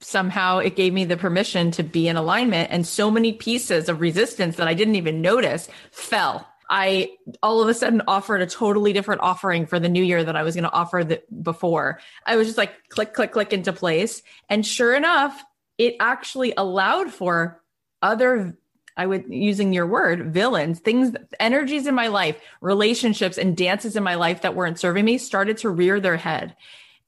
[0.00, 4.00] somehow it gave me the permission to be in alignment and so many pieces of
[4.00, 7.10] resistance that I didn't even notice fell I
[7.42, 10.42] all of a sudden offered a totally different offering for the new year that I
[10.42, 12.00] was going to offer the, before.
[12.24, 14.22] I was just like click, click, click into place.
[14.48, 15.44] And sure enough,
[15.76, 17.60] it actually allowed for
[18.00, 18.56] other,
[18.96, 24.02] I would using your word, villains, things, energies in my life, relationships and dances in
[24.02, 26.56] my life that weren't serving me started to rear their head.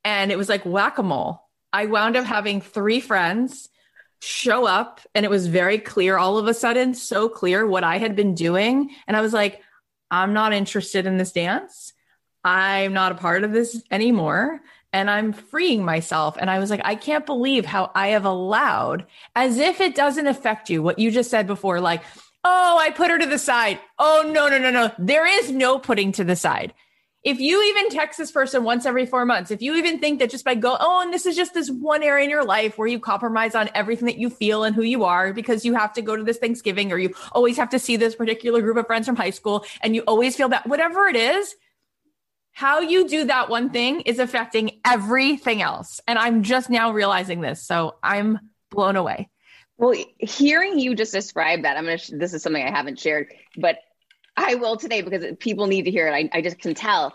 [0.04, 1.40] And it was like whack a mole.
[1.72, 3.70] I wound up having three friends
[4.20, 7.98] show up and it was very clear all of a sudden, so clear what I
[7.98, 8.90] had been doing.
[9.06, 9.60] And I was like,
[10.10, 11.92] I'm not interested in this dance.
[12.44, 14.60] I'm not a part of this anymore.
[14.92, 16.36] And I'm freeing myself.
[16.38, 20.26] And I was like, I can't believe how I have allowed, as if it doesn't
[20.26, 22.02] affect you, what you just said before, like,
[22.44, 23.80] oh, I put her to the side.
[23.98, 24.92] Oh, no, no, no, no.
[24.98, 26.74] There is no putting to the side
[27.24, 30.28] if you even text this person once every four months, if you even think that
[30.28, 32.86] just by go, oh, and this is just this one area in your life where
[32.86, 36.02] you compromise on everything that you feel and who you are because you have to
[36.02, 39.06] go to this Thanksgiving or you always have to see this particular group of friends
[39.06, 41.54] from high school and you always feel that whatever it is,
[42.52, 46.00] how you do that one thing is affecting everything else.
[46.06, 47.66] And I'm just now realizing this.
[47.66, 48.38] So I'm
[48.70, 49.30] blown away.
[49.78, 53.32] Well, hearing you just describe that, I'm going to, this is something I haven't shared,
[53.56, 53.78] but
[54.36, 56.12] I will today because people need to hear it.
[56.12, 57.14] I, I just can tell.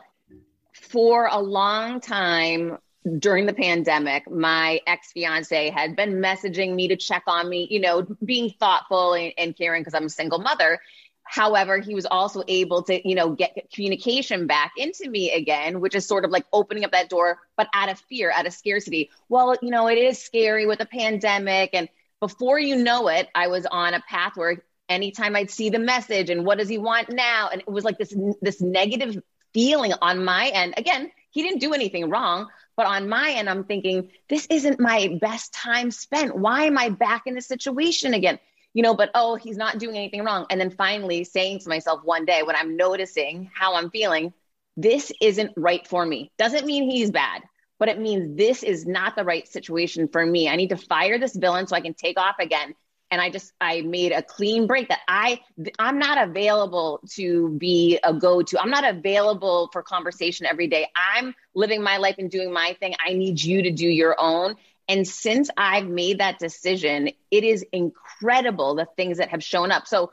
[0.74, 2.78] For a long time
[3.18, 7.80] during the pandemic, my ex fiance had been messaging me to check on me, you
[7.80, 10.80] know, being thoughtful and, and caring because I'm a single mother.
[11.24, 15.94] However, he was also able to, you know, get communication back into me again, which
[15.94, 19.12] is sort of like opening up that door, but out of fear, out of scarcity.
[19.28, 21.70] Well, you know, it is scary with a pandemic.
[21.74, 21.88] And
[22.20, 26.30] before you know it, I was on a path where anytime I'd see the message
[26.30, 27.50] and what does he want now?
[27.52, 29.22] And it was like this, this negative
[29.54, 30.74] feeling on my end.
[30.78, 35.18] Again, he didn't do anything wrong, but on my end, I'm thinking, this isn't my
[35.22, 36.36] best time spent.
[36.36, 38.40] Why am I back in this situation again?
[38.74, 40.46] You know, but oh, he's not doing anything wrong.
[40.50, 44.34] And then finally saying to myself one day when I'm noticing how I'm feeling,
[44.78, 46.32] this isn't right for me.
[46.38, 47.42] Doesn't mean he's bad,
[47.80, 50.48] but it means this is not the right situation for me.
[50.48, 52.76] I need to fire this villain so I can take off again
[53.12, 55.42] and I just I made a clean break that I
[55.78, 58.60] I'm not available to be a go-to.
[58.60, 60.88] I'm not available for conversation every day.
[60.96, 62.94] I'm living my life and doing my thing.
[63.06, 64.56] I need you to do your own.
[64.88, 69.88] And since I've made that decision, it is incredible the things that have shown up.
[69.88, 70.12] So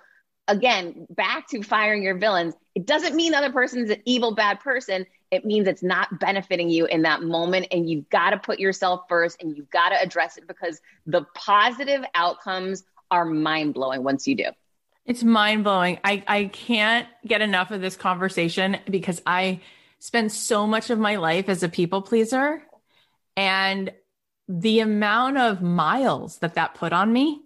[0.49, 4.61] again, back to firing your villains, it doesn't mean the other person's an evil bad
[4.61, 7.67] person it means it's not benefiting you in that moment.
[7.71, 11.23] And you've got to put yourself first and you've got to address it because the
[11.35, 14.47] positive outcomes are mind blowing once you do.
[15.05, 15.99] It's mind blowing.
[16.05, 19.61] I, I can't get enough of this conversation because I
[19.99, 22.63] spent so much of my life as a people pleaser.
[23.37, 23.93] And
[24.49, 27.43] the amount of miles that that put on me.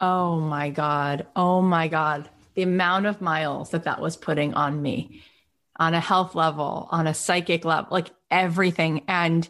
[0.00, 1.26] Oh my God.
[1.36, 2.28] Oh my God.
[2.54, 5.22] The amount of miles that that was putting on me
[5.76, 9.04] on a health level, on a psychic level, like everything.
[9.08, 9.48] And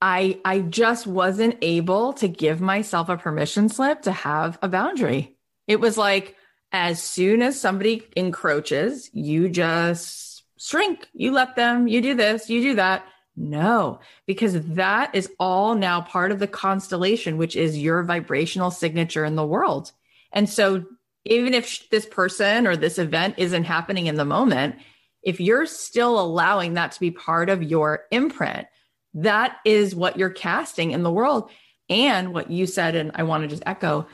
[0.00, 5.36] I I just wasn't able to give myself a permission slip to have a boundary.
[5.66, 6.36] It was like
[6.72, 11.08] as soon as somebody encroaches, you just shrink.
[11.12, 13.04] You let them, you do this, you do that.
[13.36, 19.24] No, because that is all now part of the constellation, which is your vibrational signature
[19.24, 19.92] in the world.
[20.32, 20.84] And so,
[21.24, 24.76] even if this person or this event isn't happening in the moment,
[25.22, 28.66] if you're still allowing that to be part of your imprint,
[29.14, 31.50] that is what you're casting in the world.
[31.88, 34.06] And what you said, and I want to just echo,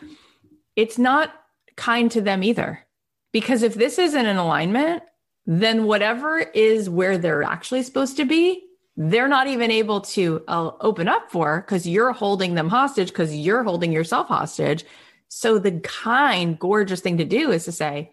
[0.77, 1.33] it's not
[1.77, 2.87] kind to them either.
[3.33, 5.03] Because if this isn't in alignment,
[5.45, 8.63] then whatever is where they're actually supposed to be,
[8.97, 13.37] they're not even able to uh, open up for because you're holding them hostage because
[13.37, 14.87] you're holding yourself hostage.
[15.29, 18.13] So the kind, gorgeous thing to do is to say,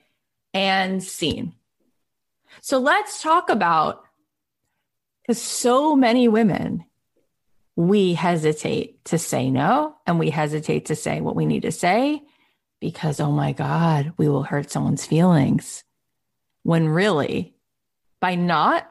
[0.54, 1.54] and seen
[2.62, 4.04] so let's talk about
[5.22, 6.86] because so many women,
[7.76, 12.22] we hesitate to say no and we hesitate to say what we need to say
[12.82, 15.84] because, oh my God, we will hurt someone's feelings.
[16.64, 17.56] When really,
[18.20, 18.90] by not,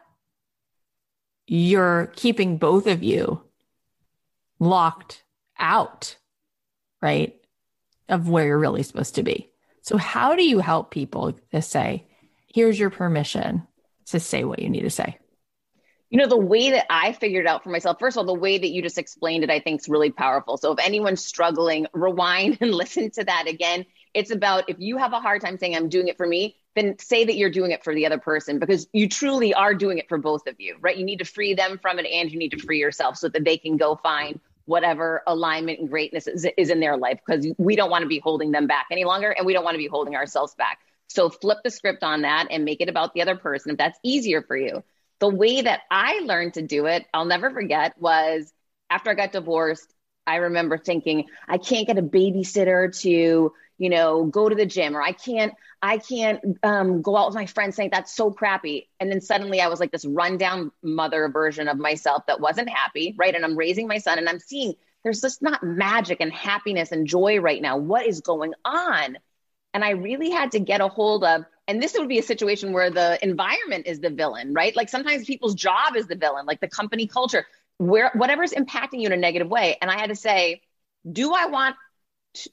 [1.46, 3.42] you're keeping both of you
[4.58, 5.22] locked
[5.58, 6.16] out,
[7.02, 7.34] right?
[8.08, 9.50] Of where you're really supposed to be.
[9.82, 12.06] So, how do you help people to say,
[12.54, 13.66] here's your permission
[14.06, 15.18] to say what you need to say.
[16.10, 18.58] You know, the way that I figured out for myself, first of all, the way
[18.58, 20.58] that you just explained it, I think is really powerful.
[20.58, 23.86] So if anyone's struggling, rewind and listen to that again.
[24.12, 26.98] It's about if you have a hard time saying, I'm doing it for me, then
[26.98, 30.08] say that you're doing it for the other person because you truly are doing it
[30.08, 30.96] for both of you, right?
[30.96, 33.44] You need to free them from it and you need to free yourself so that
[33.44, 37.74] they can go find whatever alignment and greatness is, is in their life because we
[37.74, 39.88] don't want to be holding them back any longer and we don't want to be
[39.88, 40.78] holding ourselves back.
[41.12, 43.98] So flip the script on that and make it about the other person if that's
[44.02, 44.82] easier for you.
[45.20, 48.52] The way that I learned to do it, I'll never forget, was
[48.90, 49.92] after I got divorced,
[50.26, 54.96] I remember thinking, I can't get a babysitter to, you know, go to the gym
[54.96, 58.88] or I can't, I can't um, go out with my friends saying that's so crappy.
[59.00, 63.14] And then suddenly I was like this rundown mother version of myself that wasn't happy,
[63.18, 63.34] right?
[63.34, 67.06] And I'm raising my son and I'm seeing there's just not magic and happiness and
[67.06, 67.76] joy right now.
[67.76, 69.18] What is going on?
[69.74, 72.72] And I really had to get a hold of, and this would be a situation
[72.72, 74.74] where the environment is the villain, right?
[74.76, 77.46] Like sometimes people's job is the villain, like the company culture,
[77.78, 79.76] where whatever's impacting you in a negative way.
[79.80, 80.62] And I had to say,
[81.10, 81.76] do I want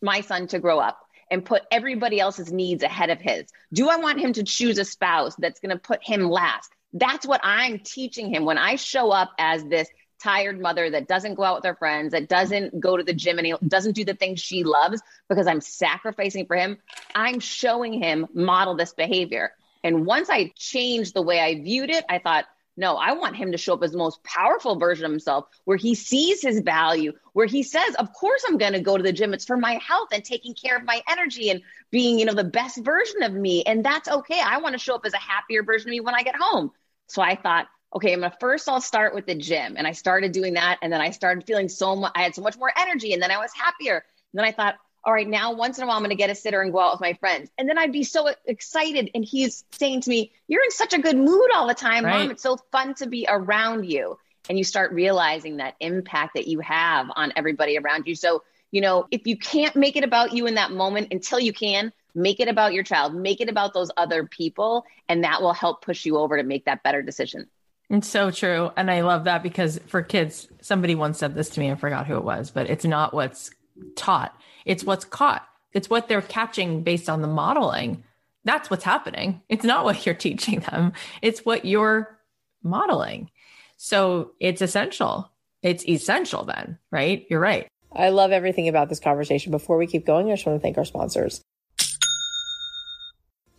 [0.02, 1.00] my son to grow up
[1.32, 3.46] and put everybody else's needs ahead of his?
[3.74, 6.72] Do I want him to choose a spouse that's going to put him last?
[6.94, 9.88] That's what I'm teaching him when I show up as this
[10.22, 13.40] tired mother that doesn't go out with her friends, that doesn't go to the gym
[13.40, 16.78] and doesn't do the things she loves because I'm sacrificing for him.
[17.16, 19.54] I'm showing him model this behavior.
[19.84, 22.46] And once I changed the way I viewed it, I thought,
[22.80, 25.76] no, I want him to show up as the most powerful version of himself, where
[25.76, 29.12] he sees his value, where he says, Of course, I'm going to go to the
[29.12, 29.34] gym.
[29.34, 32.46] It's for my health and taking care of my energy and being, you know, the
[32.46, 33.64] best version of me.
[33.64, 34.40] And that's okay.
[34.40, 36.72] I want to show up as a happier version of me when I get home.
[37.08, 39.76] So I thought, okay, I'm gonna first I'll start with the gym.
[39.78, 40.78] And I started doing that.
[40.82, 43.14] And then I started feeling so much, I had so much more energy.
[43.14, 43.96] And then I was happier.
[43.96, 46.36] And then I thought, all right, now once in a while, I'm to get a
[46.36, 47.50] sitter and go out with my friends.
[47.58, 49.12] And then I'd be so excited.
[49.16, 52.20] And he's saying to me, You're in such a good mood all the time, right.
[52.20, 52.32] mom.
[52.32, 54.18] It's so fun to be around you.
[54.50, 58.16] And you start realizing that impact that you have on everybody around you.
[58.16, 61.54] So, you know, if you can't make it about you in that moment until you
[61.54, 64.86] can, make it about your child, make it about those other people.
[65.08, 67.48] And that will help push you over to make that better decision.
[67.90, 68.72] It's so true.
[68.78, 72.08] And I love that because for kids, somebody once said this to me, I forgot
[72.08, 73.52] who it was, but it's not what's
[73.96, 75.48] taught it's what's caught.
[75.74, 78.04] It's what they're catching based on the modeling.
[78.46, 79.42] That's what's happening.
[79.50, 80.94] It's not what you're teaching them.
[81.22, 82.20] It's what you're
[82.64, 83.32] modeling.
[83.78, 85.32] So it's essential.
[85.62, 87.26] It's essential then, right?
[87.30, 87.68] You're right.
[87.92, 89.52] I love everything about this conversation.
[89.52, 91.42] Before we keep going, I just want to thank our sponsors.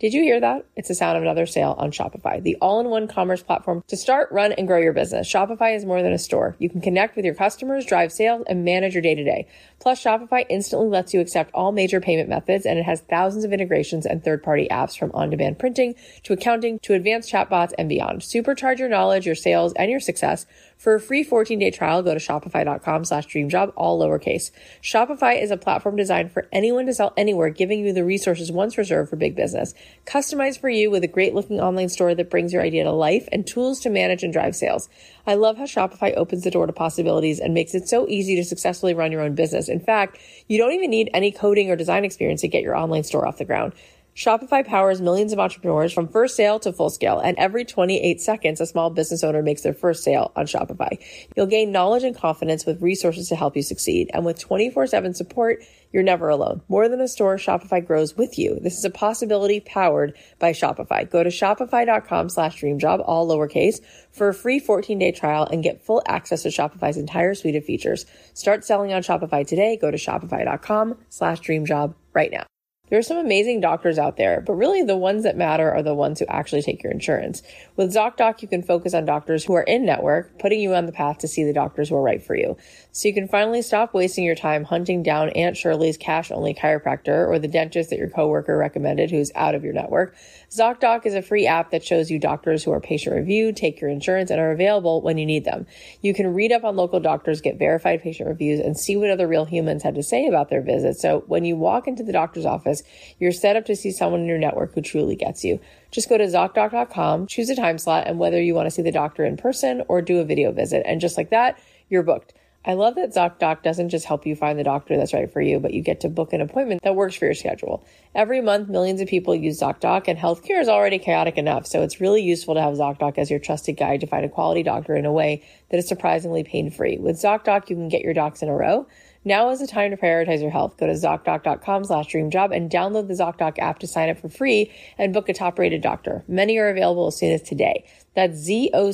[0.01, 0.65] Did you hear that?
[0.75, 3.95] It's the sound of another sale on Shopify, the all in one commerce platform to
[3.95, 5.31] start, run, and grow your business.
[5.31, 6.55] Shopify is more than a store.
[6.57, 9.45] You can connect with your customers, drive sales, and manage your day to day.
[9.77, 13.53] Plus, Shopify instantly lets you accept all major payment methods, and it has thousands of
[13.53, 17.87] integrations and third party apps from on demand printing to accounting to advanced chatbots and
[17.87, 18.21] beyond.
[18.21, 20.47] Supercharge your knowledge, your sales, and your success
[20.81, 24.49] for a free 14-day trial, go to shopify.com slash dreamjob, all lowercase.
[24.81, 28.79] Shopify is a platform designed for anyone to sell anywhere, giving you the resources once
[28.79, 29.75] reserved for big business.
[30.07, 33.29] Customized for you with a great looking online store that brings your idea to life
[33.31, 34.89] and tools to manage and drive sales.
[35.27, 38.43] I love how Shopify opens the door to possibilities and makes it so easy to
[38.43, 39.69] successfully run your own business.
[39.69, 40.17] In fact,
[40.47, 43.37] you don't even need any coding or design experience to get your online store off
[43.37, 43.73] the ground.
[44.15, 48.59] Shopify powers millions of entrepreneurs from first sale to full scale, and every 28 seconds,
[48.59, 50.97] a small business owner makes their first sale on Shopify.
[51.35, 54.11] You'll gain knowledge and confidence with resources to help you succeed.
[54.13, 56.61] And with 24 7 support, you're never alone.
[56.67, 58.59] More than a store, Shopify grows with you.
[58.61, 61.09] This is a possibility powered by Shopify.
[61.09, 63.79] Go to shopify.com slash dreamjob, all lowercase,
[64.11, 67.63] for a free 14 day trial and get full access to Shopify's entire suite of
[67.63, 68.05] features.
[68.33, 69.77] Start selling on Shopify today.
[69.77, 72.45] Go to shopify.com slash dreamjob right now.
[72.91, 75.95] There are some amazing doctors out there, but really the ones that matter are the
[75.95, 77.41] ones who actually take your insurance.
[77.77, 80.91] With ZocDoc, you can focus on doctors who are in network, putting you on the
[80.91, 82.57] path to see the doctors who are right for you.
[82.91, 87.29] So you can finally stop wasting your time hunting down Aunt Shirley's cash only chiropractor
[87.29, 90.13] or the dentist that your coworker recommended who's out of your network.
[90.51, 93.89] ZocDoc is a free app that shows you doctors who are patient reviewed, take your
[93.89, 95.65] insurance, and are available when you need them.
[96.01, 99.29] You can read up on local doctors, get verified patient reviews, and see what other
[99.29, 100.97] real humans had to say about their visit.
[100.97, 102.83] So when you walk into the doctor's office,
[103.17, 105.61] you're set up to see someone in your network who truly gets you.
[105.89, 108.91] Just go to ZocDoc.com, choose a time slot, and whether you want to see the
[108.91, 110.83] doctor in person or do a video visit.
[110.85, 112.33] And just like that, you're booked.
[112.63, 115.59] I love that ZocDoc doesn't just help you find the doctor that's right for you,
[115.59, 117.83] but you get to book an appointment that works for your schedule.
[118.13, 121.99] Every month, millions of people use ZocDoc, and healthcare is already chaotic enough, so it's
[121.99, 125.07] really useful to have ZocDoc as your trusted guide to find a quality doctor in
[125.07, 126.99] a way that is surprisingly pain free.
[126.99, 128.85] With ZocDoc, you can get your docs in a row.
[129.25, 130.77] Now is the time to prioritize your health.
[130.77, 134.71] Go to ZocDoc.com slash dreamjob and download the ZocDoc app to sign up for free
[134.99, 136.23] and book a top rated doctor.
[136.27, 137.85] Many are available as soon as today.
[138.15, 138.87] That's Z-O-C-D-O-C.com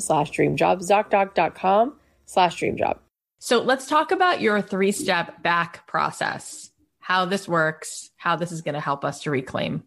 [0.00, 1.94] slash dreamjob, ZocDoc.com
[2.26, 2.98] slash dream job.
[3.38, 8.62] So let's talk about your three step back process, how this works, how this is
[8.62, 9.84] going to help us to reclaim.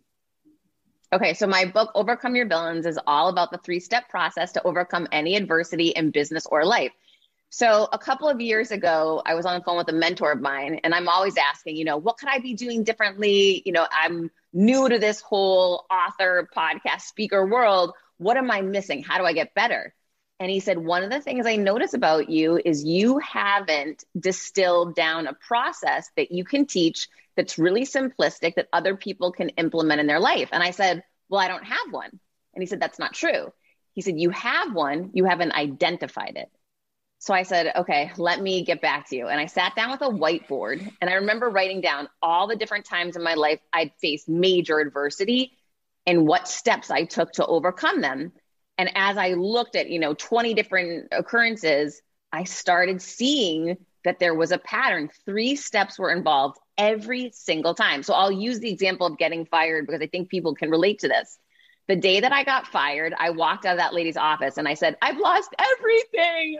[1.11, 4.63] Okay, so my book, Overcome Your Villains, is all about the three step process to
[4.63, 6.91] overcome any adversity in business or life.
[7.49, 10.41] So, a couple of years ago, I was on the phone with a mentor of
[10.41, 13.63] mine, and I'm always asking, you know, what could I be doing differently?
[13.65, 17.93] You know, I'm new to this whole author, podcast, speaker world.
[18.17, 19.01] What am I missing?
[19.01, 19.93] How do I get better?
[20.39, 24.95] And he said, One of the things I notice about you is you haven't distilled
[24.95, 29.99] down a process that you can teach that's really simplistic that other people can implement
[29.99, 30.49] in their life?
[30.51, 32.19] And I said, Well, I don't have one.
[32.53, 33.51] And he said, That's not true.
[33.93, 36.49] He said, You have one, you haven't identified it.
[37.19, 39.27] So I said, Okay, let me get back to you.
[39.27, 42.85] And I sat down with a whiteboard and I remember writing down all the different
[42.85, 45.53] times in my life I'd faced major adversity
[46.05, 48.33] and what steps I took to overcome them.
[48.77, 52.01] And as I looked at, you know, 20 different occurrences,
[52.31, 55.09] I started seeing that there was a pattern.
[55.25, 58.03] Three steps were involved every single time.
[58.03, 61.07] So I'll use the example of getting fired because I think people can relate to
[61.07, 61.37] this.
[61.87, 64.73] The day that I got fired, I walked out of that lady's office and I
[64.75, 66.59] said, I've lost everything.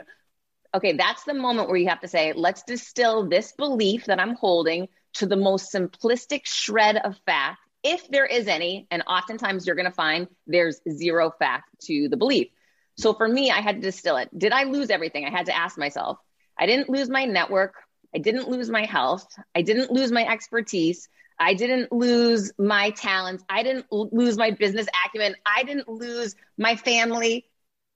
[0.74, 4.34] Okay, that's the moment where you have to say, let's distill this belief that I'm
[4.34, 8.86] holding to the most simplistic shred of fact, if there is any.
[8.90, 12.48] And oftentimes you're going to find there's zero fact to the belief.
[12.96, 14.28] So for me, I had to distill it.
[14.36, 15.24] Did I lose everything?
[15.24, 16.18] I had to ask myself.
[16.58, 17.74] I didn't lose my network.
[18.14, 19.26] I didn't lose my health.
[19.54, 21.08] I didn't lose my expertise.
[21.38, 23.44] I didn't lose my talents.
[23.48, 25.36] I didn't lose my business acumen.
[25.46, 27.46] I didn't lose my family.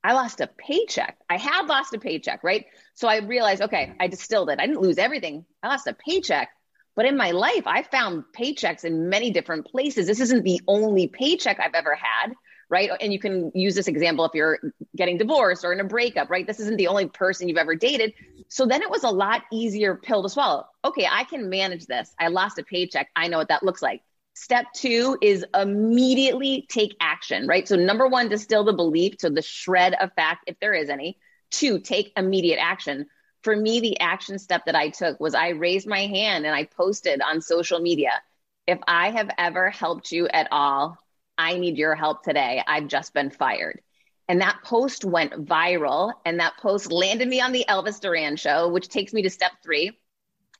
[0.05, 1.17] I lost a paycheck.
[1.29, 2.67] I had lost a paycheck, right?
[2.95, 4.61] So I realized, okay, I distilled it.
[4.61, 5.45] I didn't lose everything.
[5.63, 6.51] I lost a paycheck.
[6.95, 10.07] But in my life, I found paychecks in many different places.
[10.07, 12.35] This isn't the only paycheck I've ever had,
[12.69, 12.91] right?
[13.01, 14.59] And you can use this example if you're
[14.97, 16.47] getting divorced or in a breakup, right?
[16.47, 18.13] This isn't the only person you've ever dated.
[18.49, 20.67] So then it was a lot easier pill to swallow.
[20.85, 22.15] Okay, I can manage this.
[22.21, 23.09] I lost a paycheck.
[23.17, 24.03] I know what that looks like.
[24.35, 27.69] Step two is immediately take action, right?
[27.69, 31.19] So, number one, distill the belief to the shred of fact, if there is any.
[31.51, 33.07] Two, take immediate action.
[33.43, 36.65] For me, the action step that I took was I raised my hand and I
[36.65, 38.23] posted on social media.
[38.67, 40.97] If I have ever helped you at all,
[41.37, 42.63] I need your help today.
[42.67, 43.81] I've just been fired.
[44.29, 46.13] And that post went viral.
[46.25, 49.53] And that post landed me on the Elvis Duran show, which takes me to step
[49.63, 49.99] three,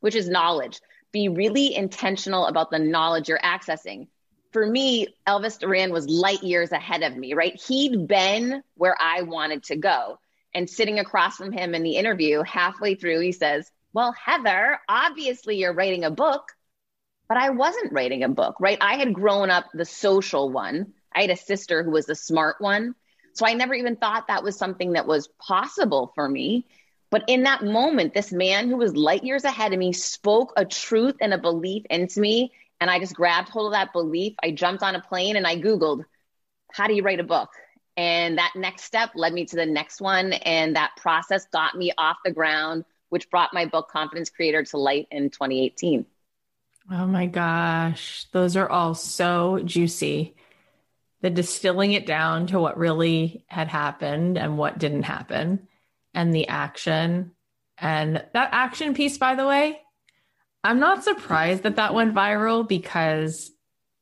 [0.01, 0.81] which is knowledge
[1.13, 4.09] be really intentional about the knowledge you're accessing.
[4.51, 7.61] For me, Elvis Duran was light years ahead of me, right?
[7.69, 10.19] He'd been where I wanted to go.
[10.55, 15.57] And sitting across from him in the interview, halfway through, he says, Well, Heather, obviously
[15.57, 16.53] you're writing a book,
[17.29, 18.79] but I wasn't writing a book, right?
[18.81, 20.93] I had grown up the social one.
[21.15, 22.95] I had a sister who was the smart one.
[23.35, 26.67] So I never even thought that was something that was possible for me.
[27.11, 30.65] But in that moment, this man who was light years ahead of me spoke a
[30.65, 32.53] truth and a belief into me.
[32.81, 34.35] And I just grabbed hold of that belief.
[34.43, 36.05] I jumped on a plane and I Googled,
[36.73, 37.51] how do you write a book?
[37.97, 40.33] And that next step led me to the next one.
[40.33, 44.79] And that process got me off the ground, which brought my book, Confidence Creator, to
[44.79, 46.07] light in 2018.
[46.91, 48.27] Oh my gosh.
[48.33, 50.35] Those are all so juicy.
[51.21, 55.69] The distilling it down to what really had happened and what didn't happen
[56.15, 57.33] and the action.
[57.79, 59.81] And that action piece, by the way,
[60.65, 63.51] I'm not surprised that that went viral because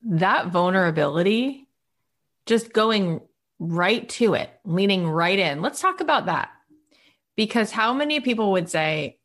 [0.03, 1.69] that vulnerability,
[2.47, 3.21] just going
[3.61, 5.63] right to it, leaning right in.
[5.63, 6.51] Let's talk about that.
[7.37, 9.19] Because how many people would say,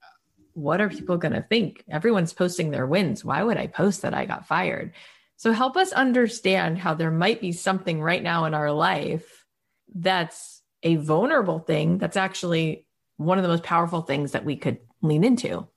[0.53, 1.83] What are people going to think?
[1.89, 3.25] Everyone's posting their wins.
[3.25, 4.93] Why would I post that I got fired?
[5.37, 9.45] So help us understand how there might be something right now in our life
[9.93, 12.85] that's a vulnerable thing that's actually
[13.17, 15.67] one of the most powerful things that we could lean into.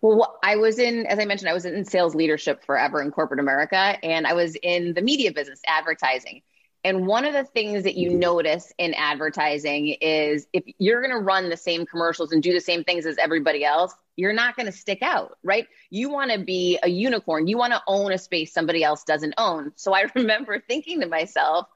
[0.00, 3.40] Well, I was in, as I mentioned, I was in sales leadership forever in corporate
[3.40, 6.42] America, and I was in the media business, advertising.
[6.82, 11.22] And one of the things that you notice in advertising is if you're going to
[11.22, 14.66] run the same commercials and do the same things as everybody else, you're not going
[14.66, 15.66] to stick out, right?
[15.90, 17.46] You want to be a unicorn.
[17.46, 19.72] You want to own a space somebody else doesn't own.
[19.76, 21.66] So I remember thinking to myself,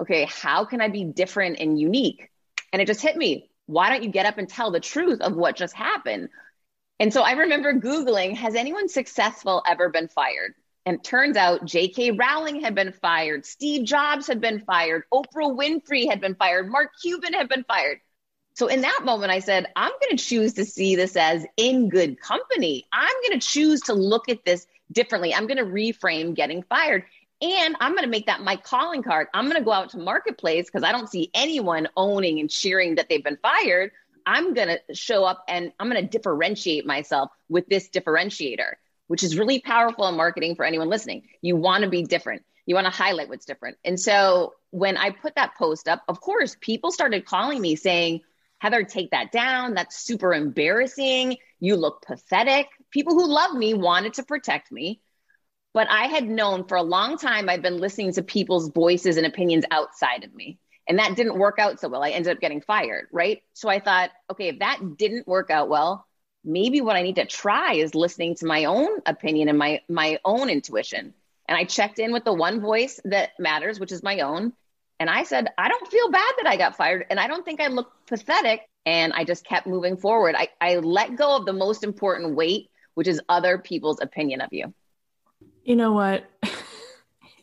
[0.00, 2.28] okay, how can I be different and unique?
[2.72, 3.50] And it just hit me.
[3.66, 6.30] Why don't you get up and tell the truth of what just happened?
[6.98, 10.54] And so I remember Googling, has anyone successful ever been fired?
[10.84, 12.12] And turns out J.K.
[12.12, 16.90] Rowling had been fired, Steve Jobs had been fired, Oprah Winfrey had been fired, Mark
[17.00, 18.00] Cuban had been fired.
[18.54, 21.88] So in that moment, I said, I'm going to choose to see this as in
[21.88, 22.86] good company.
[22.92, 25.34] I'm going to choose to look at this differently.
[25.34, 27.04] I'm going to reframe getting fired.
[27.40, 29.26] And I'm going to make that my calling card.
[29.34, 32.96] I'm going to go out to marketplace because I don't see anyone owning and cheering
[32.96, 33.90] that they've been fired.
[34.24, 38.74] I'm going to show up and I'm going to differentiate myself with this differentiator,
[39.12, 41.24] which is really powerful in marketing for anyone listening.
[41.42, 42.44] You want to be different.
[42.64, 43.76] You want to highlight what's different.
[43.84, 48.22] And so when I put that post up, of course, people started calling me saying,
[48.56, 49.74] Heather, take that down.
[49.74, 51.36] That's super embarrassing.
[51.60, 52.68] You look pathetic.
[52.90, 55.02] People who love me wanted to protect me.
[55.74, 59.26] But I had known for a long time, I've been listening to people's voices and
[59.26, 60.58] opinions outside of me.
[60.88, 62.02] And that didn't work out so well.
[62.02, 63.42] I ended up getting fired, right?
[63.52, 66.06] So I thought, okay, if that didn't work out well,
[66.44, 70.18] maybe what I need to try is listening to my own opinion and my my
[70.24, 71.14] own intuition.
[71.46, 74.52] And I checked in with the one voice that matters, which is my own.
[75.00, 77.06] And I said, I don't feel bad that I got fired.
[77.10, 78.68] And I don't think I look pathetic.
[78.86, 80.36] And I just kept moving forward.
[80.38, 84.52] I, I let go of the most important weight, which is other people's opinion of
[84.52, 84.72] you.
[85.64, 86.24] You know what?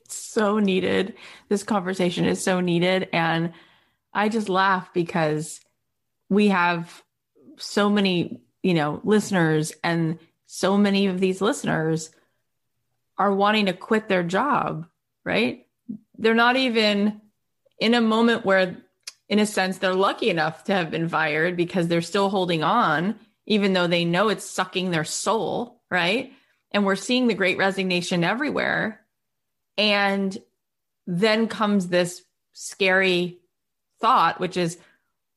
[0.04, 1.16] it's so needed.
[1.50, 3.10] This conversation is so needed.
[3.12, 3.52] And
[4.14, 5.60] I just laugh because
[6.30, 7.04] we have
[7.58, 12.12] so many, you know, listeners and so many of these listeners
[13.18, 14.88] are wanting to quit their job,
[15.24, 15.66] right?
[16.18, 17.22] They're not even
[17.80, 18.78] in a moment where
[19.28, 23.16] in a sense they're lucky enough to have been fired because they're still holding on
[23.50, 26.32] even though they know it's sucking their soul, right?
[26.72, 29.02] And we're seeing the great resignation everywhere.
[29.76, 30.38] And
[31.08, 32.22] then comes this
[32.54, 33.40] scary
[34.00, 34.78] thought, which is,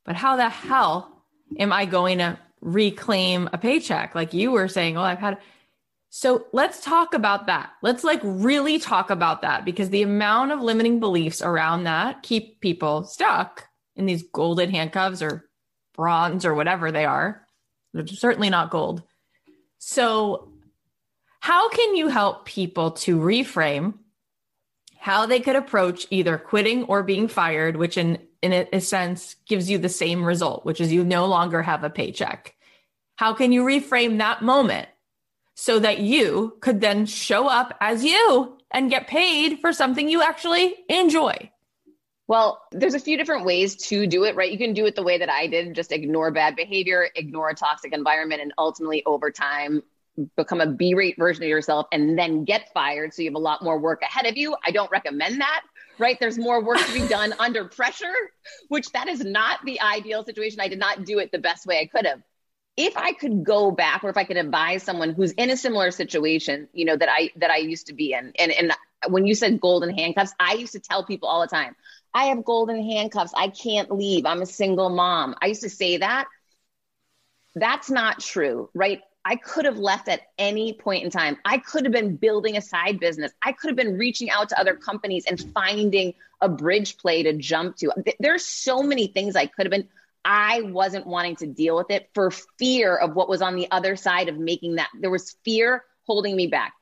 [0.04, 1.24] but how the hell
[1.58, 4.14] am I going to reclaim a paycheck?
[4.14, 5.38] Like you were saying, oh, I've had.
[6.08, 7.72] So let's talk about that.
[7.82, 12.60] Let's like really talk about that because the amount of limiting beliefs around that keep
[12.60, 15.48] people stuck in these golden handcuffs or
[15.94, 17.46] bronze or whatever they are.
[17.92, 19.02] They're certainly not gold.
[19.78, 20.48] So,
[21.40, 23.94] how can you help people to reframe
[25.02, 29.70] how they could approach either quitting or being fired, which in in a, sense gives
[29.70, 32.55] you the same result, which is you no longer have a paycheck.
[33.16, 34.88] How can you reframe that moment
[35.55, 40.22] so that you could then show up as you and get paid for something you
[40.22, 41.51] actually enjoy?
[42.26, 44.51] Well, there's a few different ways to do it, right?
[44.51, 47.55] You can do it the way that I did, just ignore bad behavior, ignore a
[47.55, 49.82] toxic environment, and ultimately over time
[50.36, 53.14] become a B rate version of yourself and then get fired.
[53.14, 54.57] So you have a lot more work ahead of you.
[54.64, 55.62] I don't recommend that
[55.99, 56.18] right?
[56.18, 58.12] There's more work to be done under pressure,
[58.68, 60.61] which that is not the ideal situation.
[60.61, 62.22] I did not do it the best way I could have.
[62.76, 65.90] If I could go back or if I could advise someone who's in a similar
[65.90, 68.32] situation, you know, that I that I used to be in.
[68.38, 68.72] And and
[69.09, 71.76] when you said golden handcuffs, I used to tell people all the time,
[72.14, 73.32] I have golden handcuffs.
[73.36, 74.24] I can't leave.
[74.24, 75.34] I'm a single mom.
[75.43, 76.28] I used to say that.
[77.55, 79.01] That's not true, right?
[79.24, 81.36] I could have left at any point in time.
[81.44, 83.32] I could have been building a side business.
[83.42, 87.32] I could have been reaching out to other companies and finding a bridge play to
[87.34, 87.92] jump to.
[88.18, 89.88] There's so many things I could have been.
[90.24, 93.94] I wasn't wanting to deal with it for fear of what was on the other
[93.96, 94.88] side of making that.
[94.98, 96.74] There was fear holding me back.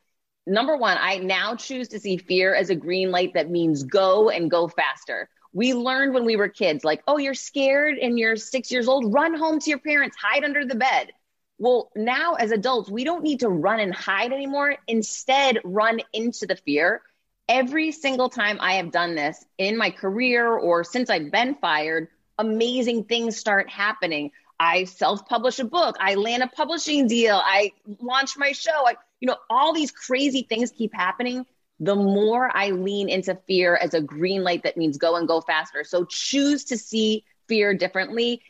[0.47, 4.30] Number one, I now choose to see fear as a green light that means go
[4.30, 5.28] and go faster.
[5.53, 9.12] We learned when we were kids, like, oh, you're scared and you're six years old,
[9.12, 11.12] run home to your parents, hide under the bed
[11.61, 14.77] well, now as adults, we don't need to run and hide anymore.
[14.89, 17.03] Instead, run into the fear.
[17.51, 22.09] Every single time I have done this in my career or since I've been fired,
[22.39, 24.31] amazing things start happening.
[24.59, 28.87] I self publish a book, I land a publishing deal, I launch my show.
[28.87, 31.45] I, you know, all these crazy things keep happening.
[31.79, 35.43] The more I lean into fear as a green light that means go and go
[35.43, 35.85] faster.
[35.85, 38.41] So choose to see fear differently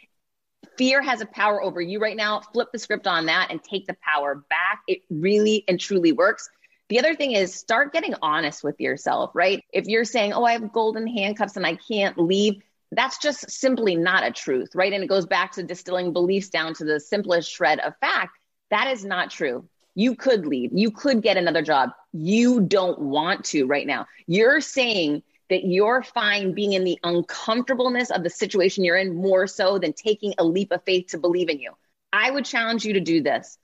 [0.77, 2.41] fear has a power over you right now.
[2.53, 4.81] Flip the script on that and take the power back.
[4.89, 6.49] It really and truly works.
[6.89, 9.65] The other thing is start getting honest with yourself, right?
[9.73, 13.95] If you're saying, oh, I have golden handcuffs and I can't leave, that's just simply
[13.95, 14.93] not a truth, right?
[14.93, 18.37] And it goes back to distilling beliefs down to the simplest shred of fact.
[18.71, 19.69] That is not true.
[19.95, 20.71] You could leave.
[20.73, 21.91] You could get another job.
[22.13, 24.07] You don't want to right now.
[24.27, 29.47] You're saying that you're fine being in the uncomfortableness of the situation you're in more
[29.47, 31.73] so than taking a leap of faith to believe in you.
[32.13, 33.59] I would challenge you to do this.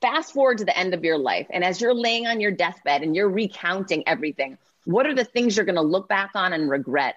[0.00, 1.46] Fast forward to the end of your life.
[1.50, 5.56] And as you're laying on your deathbed and you're recounting everything, what are the things
[5.56, 7.14] you're going to look back on and regret?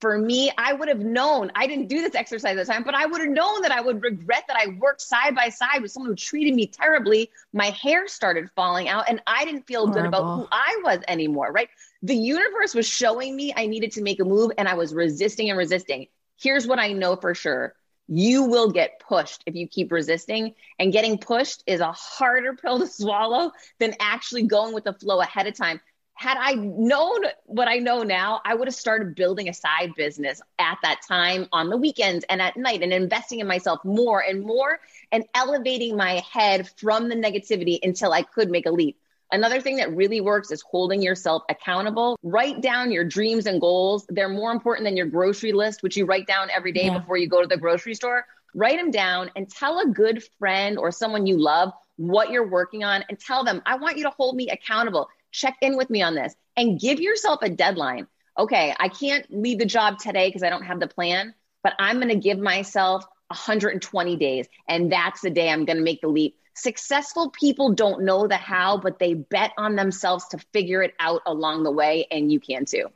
[0.00, 2.94] For me, I would have known, I didn't do this exercise at the time, but
[2.94, 5.90] I would have known that I would regret that I worked side by side with
[5.90, 7.30] someone who treated me terribly.
[7.52, 10.02] My hair started falling out and I didn't feel Horrible.
[10.02, 11.68] good about who I was anymore, right?
[12.02, 15.50] The universe was showing me I needed to make a move and I was resisting
[15.50, 16.06] and resisting.
[16.38, 17.74] Here's what I know for sure.
[18.08, 20.54] You will get pushed if you keep resisting.
[20.78, 25.20] And getting pushed is a harder pill to swallow than actually going with the flow
[25.20, 25.80] ahead of time
[26.20, 30.42] had I known what I know now, I would have started building a side business
[30.58, 34.42] at that time on the weekends and at night and investing in myself more and
[34.42, 38.98] more and elevating my head from the negativity until I could make a leap.
[39.32, 42.18] Another thing that really works is holding yourself accountable.
[42.22, 44.04] Write down your dreams and goals.
[44.10, 46.98] They're more important than your grocery list, which you write down every day yeah.
[46.98, 48.26] before you go to the grocery store.
[48.54, 52.84] Write them down and tell a good friend or someone you love what you're working
[52.84, 56.02] on and tell them, I want you to hold me accountable check in with me
[56.02, 58.06] on this and give yourself a deadline.
[58.38, 61.96] Okay, I can't leave the job today because I don't have the plan, but I'm
[61.96, 64.46] going to give myself 120 days.
[64.68, 66.36] And that's the day I'm going to make the leap.
[66.54, 71.22] Successful people don't know the how, but they bet on themselves to figure it out
[71.26, 72.06] along the way.
[72.10, 72.86] And you can too.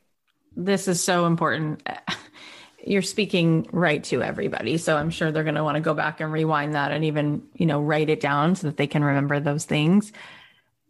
[0.56, 1.86] This is so important.
[2.86, 4.76] You're speaking right to everybody.
[4.76, 7.42] So I'm sure they're going to want to go back and rewind that and even,
[7.54, 10.12] you know, write it down so that they can remember those things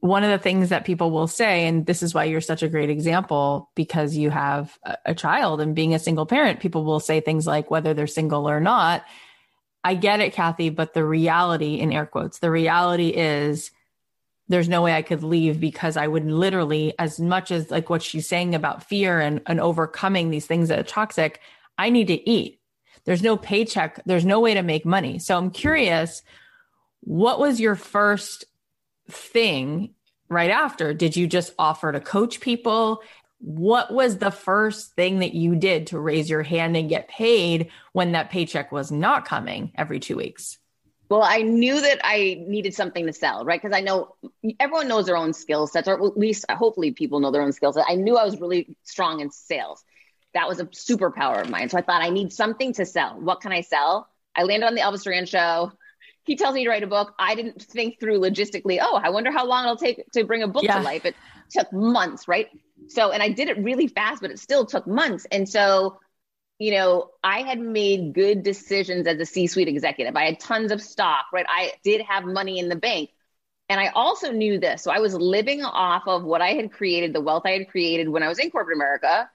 [0.05, 2.69] one of the things that people will say, and this is why you're such a
[2.69, 7.01] great example because you have a, a, child and being a single parent, people will
[7.01, 9.03] say things like, whether they're single or not,
[9.83, 13.71] I get it, Cathy, but the reality, in air quotes, the reality is
[14.49, 18.03] there's no way I could leave because I would literally, as much as like what
[18.03, 21.41] she's saying about fear and, and overcoming these things that are toxic,
[21.79, 22.61] I need to eat.
[23.07, 25.19] There's no paycheck, there's no way to make money.
[25.19, 26.23] So I'm curious,
[27.01, 28.45] what was your first
[29.11, 29.95] thing
[30.29, 30.95] right after?
[30.95, 33.03] Did you just offer to coach people?
[33.39, 37.71] What was the first thing that you did to raise your hand and get paid
[37.93, 40.59] when that paycheck was not coming every two weeks?
[41.11, 43.61] Well, I knew that I needed something to sell, right?
[43.61, 44.17] Because I know
[44.59, 47.73] everyone knows their own skill sets, or at least hopefully people know their own skill
[47.73, 47.85] set.
[47.87, 49.85] I knew I was really strong in sales.
[50.33, 51.69] That was a superpower of mine.
[51.69, 53.21] So I thought I need something to sell.
[53.21, 54.09] What can I sell?
[54.35, 55.73] I landed on the Elvis Duran show
[56.25, 57.15] he tells me to write a book.
[57.19, 60.49] I didn't think through logistically, oh, I wonder how long it'll take to bring a
[60.49, 60.79] book yeah.
[60.79, 61.05] to life.
[61.05, 61.15] It
[61.51, 62.49] took months, right?
[62.89, 65.27] So, and I did it really fast, but it still took months.
[65.31, 66.01] And so,
[66.59, 70.17] you know, I had made good decisions as a C suite executive.
[70.17, 71.47] I had tons of stock, right?
[71.49, 73.11] I did have money in the bank.
[73.69, 74.83] And I also knew this.
[74.83, 78.09] So I was living off of what I had created, the wealth I had created
[78.09, 79.31] when I was in corporate America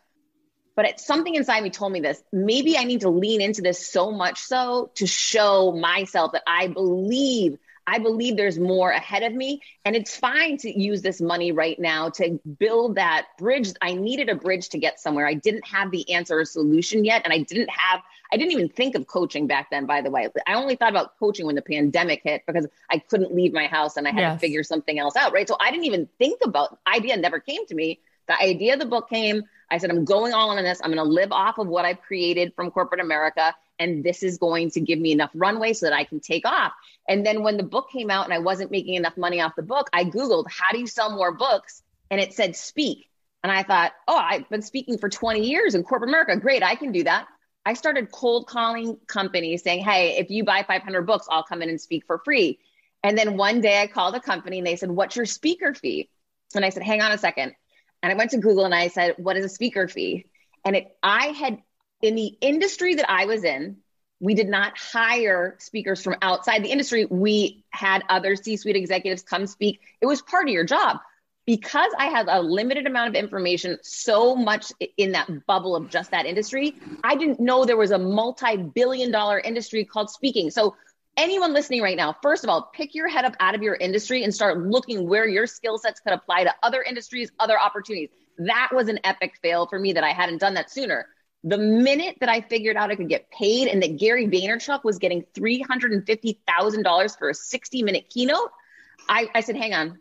[0.80, 2.24] but it's something inside me told me this.
[2.32, 6.68] Maybe I need to lean into this so much so to show myself that I
[6.68, 9.62] believe I believe there's more ahead of me.
[9.84, 13.74] And it's fine to use this money right now to build that bridge.
[13.82, 15.28] I needed a bridge to get somewhere.
[15.28, 17.24] I didn't have the answer or solution yet.
[17.26, 18.02] And I didn't have,
[18.32, 20.30] I didn't even think of coaching back then, by the way.
[20.48, 23.98] I only thought about coaching when the pandemic hit because I couldn't leave my house
[23.98, 24.36] and I had yes.
[24.36, 25.34] to figure something else out.
[25.34, 25.48] Right.
[25.48, 28.00] So I didn't even think about idea never came to me.
[28.30, 29.44] The idea of the book came.
[29.70, 30.80] I said, I'm going all in on this.
[30.82, 33.54] I'm going to live off of what I've created from corporate America.
[33.80, 36.72] And this is going to give me enough runway so that I can take off.
[37.08, 39.64] And then when the book came out and I wasn't making enough money off the
[39.64, 41.82] book, I Googled, how do you sell more books?
[42.12, 43.10] And it said, speak.
[43.44, 46.38] And I thought, oh, I've been speaking for 20 years in corporate America.
[46.38, 47.28] Great, I can do that.
[47.66, 51.70] I started cold calling companies saying, hey, if you buy 500 books, I'll come in
[51.70, 52.60] and speak for free.
[53.04, 56.10] And then one day I called a company and they said, what's your speaker fee?
[56.56, 57.54] And I said, hang on a second.
[58.02, 60.26] And I went to Google and I said, what is a speaker fee?
[60.66, 61.62] And it, I had,
[62.02, 63.78] in the industry that I was in,
[64.20, 67.06] we did not hire speakers from outside the industry.
[67.06, 69.80] We had other C suite executives come speak.
[70.02, 70.98] It was part of your job.
[71.46, 76.12] Because I had a limited amount of information, so much in that bubble of just
[76.12, 80.52] that industry, I didn't know there was a multi billion dollar industry called speaking.
[80.52, 80.76] So
[81.20, 84.24] anyone listening right now, first of all, pick your head up out of your industry
[84.24, 88.10] and start looking where your skill sets could apply to other industries, other opportunities.
[88.38, 91.08] That was an epic fail for me that I hadn't done that sooner.
[91.44, 94.98] The minute that I figured out I could get paid and that Gary Vaynerchuk was
[94.98, 98.52] getting $350,000 for a 60 minute keynote,
[99.08, 100.00] I, I said, hang on,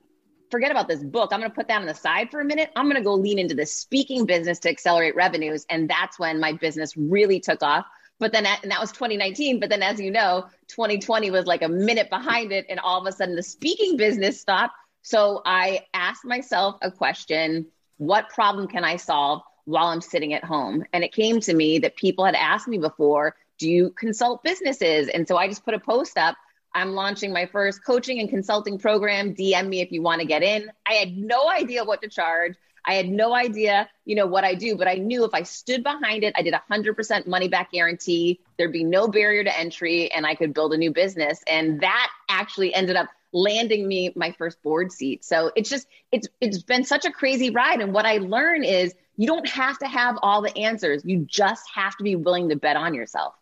[0.51, 1.33] forget about this book.
[1.33, 2.71] I'm going to put that on the side for a minute.
[2.77, 5.67] I'm going to go lean into the speaking business to accelerate revenues.
[5.69, 7.87] And that's when my business really took off.
[8.19, 9.61] But then, and that was 2019.
[9.61, 12.67] But then, as you know, 2020 was like a minute behind it.
[12.69, 14.75] And all of a sudden, the speaking business stopped.
[15.03, 17.67] So I asked myself a question
[17.99, 20.85] What problem can I solve while I'm sitting at home?
[20.93, 25.09] And it came to me that people had asked me before, Do you consult businesses?
[25.09, 26.37] And so I just put a post up.
[26.75, 29.35] I'm launching my first coaching and consulting program.
[29.35, 30.71] DM me if you want to get in.
[30.87, 32.55] I had no idea what to charge.
[32.89, 35.83] I had no idea, you know, what I do, but I knew if I stood
[35.83, 38.41] behind it, I did a hundred percent money back guarantee.
[38.57, 41.43] There'd be no barrier to entry and I could build a new business.
[41.47, 45.23] And that actually ended up landing me my first board seat.
[45.23, 47.83] So it's just, it's, it's been such a crazy ride.
[47.83, 51.05] And what I learn is you don't have to have all the answers.
[51.05, 53.35] You just have to be willing to bet on yourself.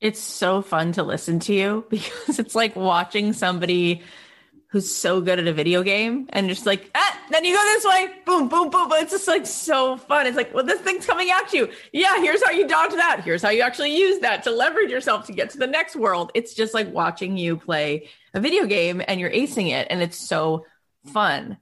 [0.00, 4.02] It's so fun to listen to you because it's like watching somebody
[4.74, 7.84] who's so good at a video game and just like, ah, then you go this
[7.84, 8.88] way, boom, boom, boom.
[8.88, 10.26] But It's just like so fun.
[10.26, 11.68] It's like, well, this thing's coming at you.
[11.92, 13.20] Yeah, here's how you dodge that.
[13.22, 16.32] Here's how you actually use that to leverage yourself to get to the next world.
[16.34, 19.86] It's just like watching you play a video game and you're acing it.
[19.90, 20.66] And it's so
[21.12, 21.56] fun.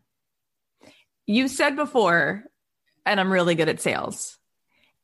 [1.26, 2.44] You said before,
[3.04, 4.38] and I'm really good at sales.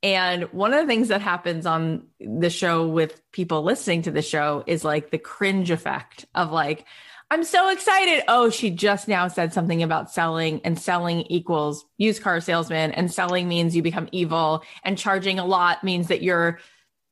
[0.02, 4.22] And one of the things that happens on the show with people listening to the
[4.22, 6.86] show is like the cringe effect of like,
[7.30, 8.24] I'm so excited.
[8.26, 13.12] Oh, she just now said something about selling and selling equals used car salesman and
[13.12, 16.58] selling means you become evil and charging a lot means that you're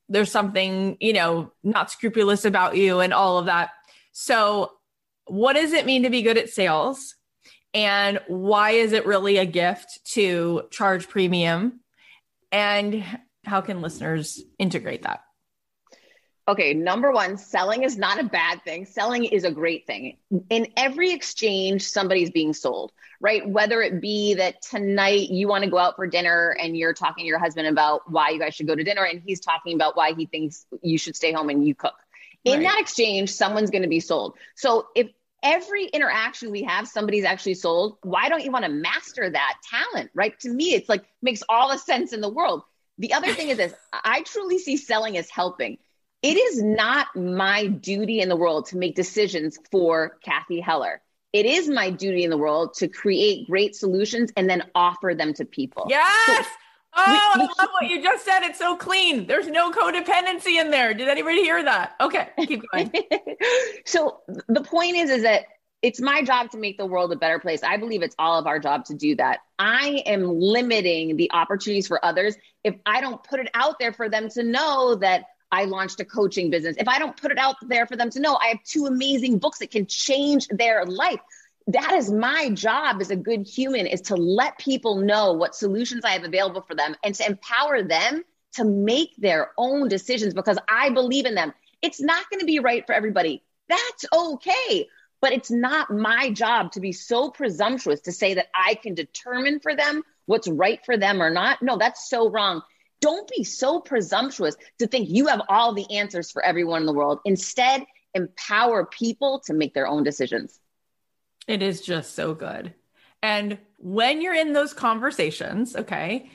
[0.09, 3.71] there's something, you know, not scrupulous about you and all of that.
[4.13, 4.73] So,
[5.27, 7.17] what does it mean to be good at sales?
[7.75, 11.81] And why is it really a gift to charge premium?
[12.53, 13.05] And
[13.45, 15.26] how can listeners integrate that?
[16.49, 18.85] Okay, number one, selling is not a bad thing.
[18.85, 20.17] Selling is a great thing.
[20.49, 23.47] In every exchange, somebody's being sold, right?
[23.49, 27.25] Whether it be that tonight you want to go out for dinner and you're talking
[27.25, 29.97] to your husband about why you guys should go to dinner, and he's talking about
[29.97, 31.97] why he thinks you should stay home and you cook.
[32.45, 32.63] In right.
[32.63, 34.35] that exchange, someone's going to be sold.
[34.55, 35.09] So if
[35.43, 40.11] every interaction we have, somebody's actually sold, why don't you want to master that talent,
[40.15, 40.39] right?
[40.41, 42.63] To me, it's like makes all the sense in the world.
[42.99, 45.79] The other thing is this I truly see selling as helping
[46.27, 51.01] it is not my duty in the world to make decisions for Cathy Heller.
[51.33, 55.35] It is my duty in the world to create great solutions and then offer them
[55.35, 55.87] to people.
[55.89, 56.47] Yes.
[56.47, 56.51] So,
[56.99, 58.41] Oh, I love what you just said.
[58.43, 59.27] It's so clean.
[59.27, 60.95] There's no codependency in there.
[60.95, 61.93] Did anybody hear that?
[62.01, 62.91] Okay, keep going.
[63.85, 65.43] so the point is, is that
[65.83, 67.63] it's my job to make the world a better place.
[67.63, 69.41] I believe it's all of our job to do that.
[69.59, 74.09] I am limiting the opportunities for others if I don't put it out there for
[74.09, 76.77] them to know that I launched a coaching business.
[76.79, 79.39] If I don't put it out there for them to know, I have two amazing
[79.39, 81.21] books that can change their life.
[81.69, 86.05] That is my job as a good human is to let people know what solutions
[86.05, 88.23] I have available for them and to empower them
[88.55, 91.53] to make their own decisions because I believe in them.
[91.83, 93.43] It's not going to be right for everybody.
[93.69, 94.89] That's okay.
[95.21, 99.61] But it's not my job to be so presumptuous to say that I can determine
[99.61, 101.63] for them what's right for them or not.
[101.63, 102.63] No, that's so wrong.
[103.01, 106.93] Don't be so presumptuous to think you have all the answers for everyone in the
[106.93, 107.21] world.
[107.25, 107.85] Instead,
[108.15, 110.59] empower people to make their own decisions.
[111.47, 112.75] It is just so good.
[113.23, 116.31] And when you're in those conversations, okay,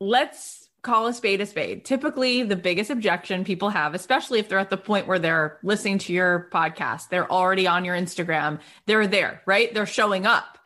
[0.00, 1.84] let's call a spade a spade.
[1.84, 5.98] Typically, the biggest objection people have, especially if they're at the point where they're listening
[5.98, 9.72] to your podcast, they're already on your Instagram, they're there, right?
[9.74, 10.58] They're showing up.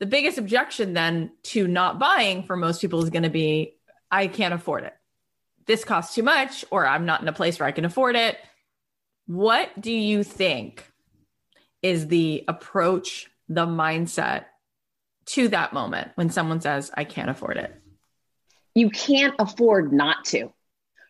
[0.00, 3.76] The biggest objection then to not buying for most people is going to be
[4.12, 4.92] I can't afford it.
[5.66, 8.36] This costs too much, or I'm not in a place where I can afford it.
[9.26, 10.86] What do you think
[11.80, 14.44] is the approach, the mindset
[15.24, 17.74] to that moment when someone says, I can't afford it?
[18.74, 20.52] You can't afford not to,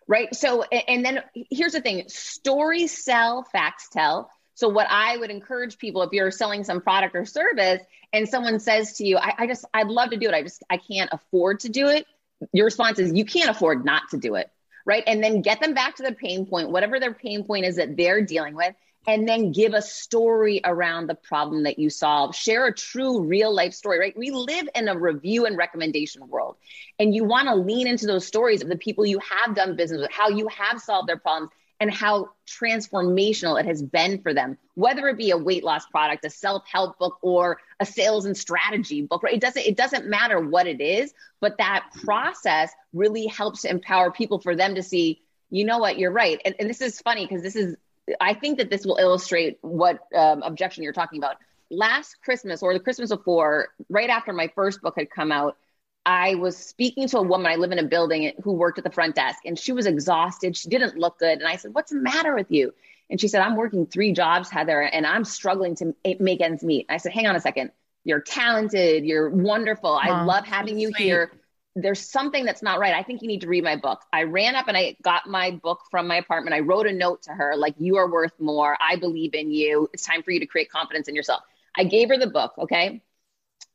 [0.07, 0.33] right?
[0.35, 4.31] So, and then here's the thing stories sell, facts tell.
[4.55, 7.81] So, what I would encourage people if you're selling some product or service
[8.13, 10.35] and someone says to you, I, I just, I'd love to do it.
[10.35, 12.07] I just, I can't afford to do it
[12.53, 14.51] your response is you can't afford not to do it
[14.85, 15.05] right?
[15.07, 17.97] And then get them back to the pain point whatever their pain point is that
[17.97, 18.75] they're dealing with
[19.07, 22.37] and then give a story around the problem that you solve.
[22.37, 24.17] Share a true real life story right?
[24.17, 26.57] We live in a review and recommendation world
[26.99, 30.01] and you want to lean into those stories of the people you have done business
[30.01, 31.51] with how you have solved their problems
[31.83, 36.25] and how transformational it has been for them, whether it be a weight loss product,
[36.25, 39.25] a self-help book, or a sales and strategy book.
[39.25, 39.35] Right?
[39.35, 44.39] It doesn't it doesn't matter what it is, but that process really helps empower people
[44.39, 46.41] for them to see, you know what, you're right.
[46.45, 47.77] And, and this is funny because this is
[48.21, 51.37] I think that this will illustrate what um, objection you're talking about.
[51.69, 55.57] Last Christmas or the Christmas before, right after my first book had come out,
[56.05, 57.51] I was speaking to a woman.
[57.51, 60.57] I live in a building who worked at the front desk and she was exhausted.
[60.57, 61.39] She didn't look good.
[61.39, 62.75] And I said, What's the matter with you?
[63.09, 66.87] And she said, I'm working three jobs, Heather, and I'm struggling to make ends meet.
[66.89, 67.71] I said, Hang on a second.
[68.05, 69.05] You're talented.
[69.05, 69.95] You're wonderful.
[69.95, 71.05] I love having you sweet.
[71.05, 71.33] here.
[71.75, 72.93] There's something that's not right.
[72.93, 74.01] I think you need to read my book.
[74.13, 76.55] I ran up and I got my book from my apartment.
[76.55, 78.77] I wrote a note to her, like, You are worth more.
[78.81, 79.89] I believe in you.
[79.93, 81.43] It's time for you to create confidence in yourself.
[81.77, 82.53] I gave her the book.
[82.59, 83.03] Okay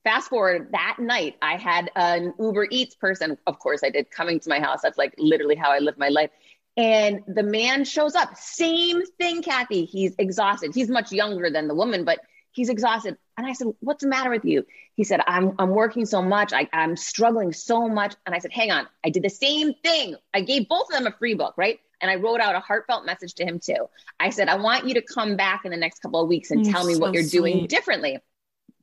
[0.07, 4.39] fast forward that night, I had an Uber Eats person, of course I did, coming
[4.39, 4.79] to my house.
[4.81, 6.29] That's like literally how I live my life.
[6.77, 8.37] And the man shows up.
[8.37, 9.83] Same thing, Cathy.
[9.83, 10.73] He's exhausted.
[10.73, 12.19] He's much younger than the woman, but
[12.53, 13.17] he's exhausted.
[13.37, 14.65] And I said, What's the matter with you?
[14.95, 16.53] He said, I'm, I'm working so much.
[16.53, 18.15] I, I'm struggling so much.
[18.25, 18.87] And I said, Hang on.
[19.03, 20.15] I did the same thing.
[20.33, 21.81] I gave both of them a free book, right?
[21.99, 23.89] And I wrote out a heartfelt message to him too.
[24.21, 26.63] I said, I want you to come back in the next couple of weeks and
[26.63, 27.39] tell me so what you're sweet.
[27.39, 28.19] doing differently.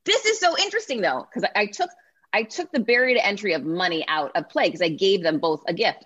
[0.05, 1.91] This is so interesting though, because I, I took
[2.33, 5.39] I took the barrier to entry of money out of play because I gave them
[5.39, 6.05] both a gift.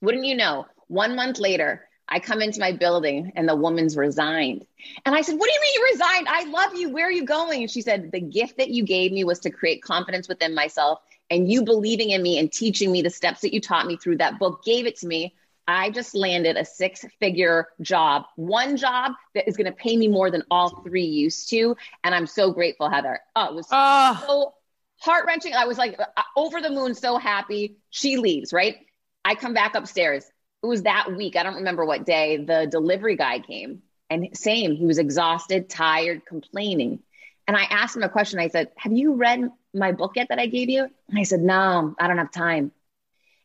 [0.00, 4.66] Wouldn't you know, one month later, I come into my building and the woman's resigned.
[5.06, 6.28] And I said, What do you mean you resigned?
[6.28, 6.90] I love you.
[6.90, 7.62] Where are you going?
[7.62, 11.00] And she said, The gift that you gave me was to create confidence within myself.
[11.30, 14.16] And you believing in me and teaching me the steps that you taught me through
[14.18, 15.36] that book gave it to me.
[15.70, 20.08] I just landed a six figure job, one job that is going to pay me
[20.08, 21.76] more than all three used to.
[22.04, 23.20] And I'm so grateful, Heather.
[23.36, 24.24] Oh, it was oh.
[24.26, 24.54] so
[25.00, 25.54] heart wrenching.
[25.54, 27.76] I was like uh, over the moon, so happy.
[27.90, 28.76] She leaves, right?
[29.24, 30.24] I come back upstairs.
[30.62, 31.36] it was that week.
[31.36, 33.82] I don't remember what day the delivery guy came.
[34.08, 37.00] And same, he was exhausted, tired, complaining.
[37.46, 38.38] And I asked him a question.
[38.38, 40.88] I said, Have you read my book yet that I gave you?
[41.08, 42.72] And I said, No, I don't have time.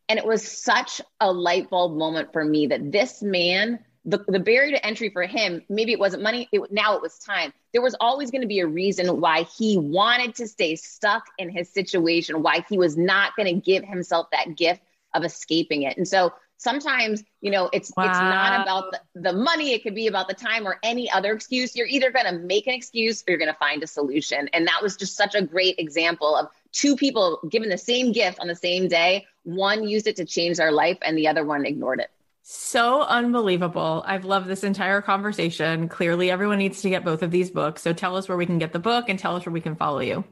[0.07, 4.39] And it was such a light bulb moment for me that this man, the, the
[4.39, 7.53] barrier to entry for him, maybe it wasn't money, it, now it was time.
[7.73, 11.49] There was always going to be a reason why he wanted to stay stuck in
[11.49, 14.81] his situation, why he was not going to give himself that gift
[15.13, 15.97] of escaping it.
[15.97, 18.05] And so sometimes you know it's wow.
[18.05, 21.33] it's not about the, the money it could be about the time or any other
[21.33, 24.47] excuse you're either going to make an excuse or you're going to find a solution
[24.53, 28.39] and that was just such a great example of two people given the same gift
[28.39, 31.65] on the same day one used it to change their life and the other one
[31.65, 32.09] ignored it
[32.47, 34.03] so unbelievable.
[34.05, 35.89] I've loved this entire conversation.
[35.89, 37.81] Clearly, everyone needs to get both of these books.
[37.81, 39.75] So tell us where we can get the book and tell us where we can
[39.75, 40.23] follow you.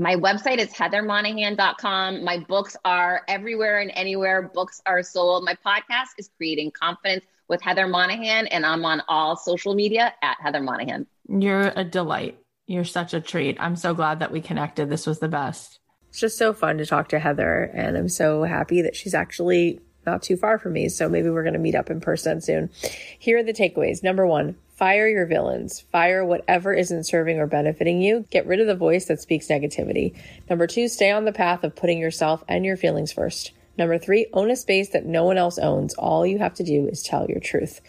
[0.00, 2.24] My website is heathermonahan.com.
[2.24, 5.44] My books are everywhere and anywhere books are sold.
[5.44, 10.36] My podcast is Creating Confidence with Heather Monahan, and I'm on all social media at
[10.40, 11.06] Heather Monahan.
[11.28, 12.38] You're a delight.
[12.68, 13.56] You're such a treat.
[13.58, 14.90] I'm so glad that we connected.
[14.90, 15.78] This was the best.
[16.10, 19.80] It's just so fun to talk to Heather, and I'm so happy that she's actually
[20.04, 20.90] not too far from me.
[20.90, 22.68] So maybe we're going to meet up in person soon.
[23.18, 24.02] Here are the takeaways.
[24.02, 25.80] Number one, fire your villains.
[25.80, 28.26] Fire whatever isn't serving or benefiting you.
[28.30, 30.14] Get rid of the voice that speaks negativity.
[30.50, 33.52] Number two, stay on the path of putting yourself and your feelings first.
[33.78, 35.94] Number three, own a space that no one else owns.
[35.94, 37.80] All you have to do is tell your truth.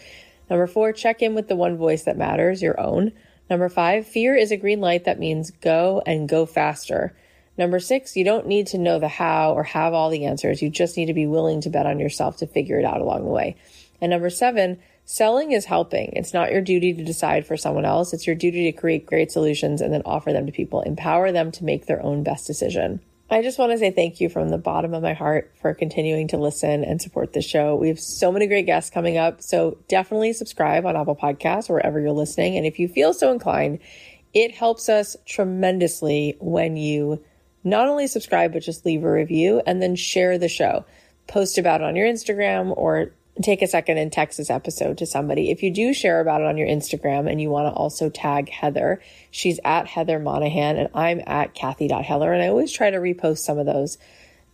[0.48, 3.12] Number four, check in with the one voice that matters, your own.
[3.50, 7.16] Number five, fear is a green light that means go and go faster.
[7.58, 10.62] Number six, you don't need to know the how or have all the answers.
[10.62, 13.24] You just need to be willing to bet on yourself to figure it out along
[13.24, 13.56] the way.
[14.00, 16.12] And number seven, selling is helping.
[16.12, 18.12] It's not your duty to decide for someone else.
[18.12, 21.50] It's your duty to create great solutions and then offer them to people, empower them
[21.52, 23.00] to make their own best decision.
[23.32, 26.26] I just want to say thank you from the bottom of my heart for continuing
[26.28, 27.76] to listen and support the show.
[27.76, 29.40] We have so many great guests coming up.
[29.40, 32.56] So definitely subscribe on Apple Podcasts or wherever you're listening.
[32.56, 33.78] And if you feel so inclined,
[34.34, 37.24] it helps us tremendously when you
[37.62, 40.84] not only subscribe, but just leave a review and then share the show.
[41.28, 43.12] Post about it on your Instagram or
[43.42, 45.50] take a second and text this episode to somebody.
[45.50, 48.48] If you do share about it on your Instagram and you want to also tag
[48.48, 49.00] Heather,
[49.30, 52.32] she's at Heather Monahan and I'm at Cathy.Heller.
[52.32, 53.98] And I always try to repost some of those.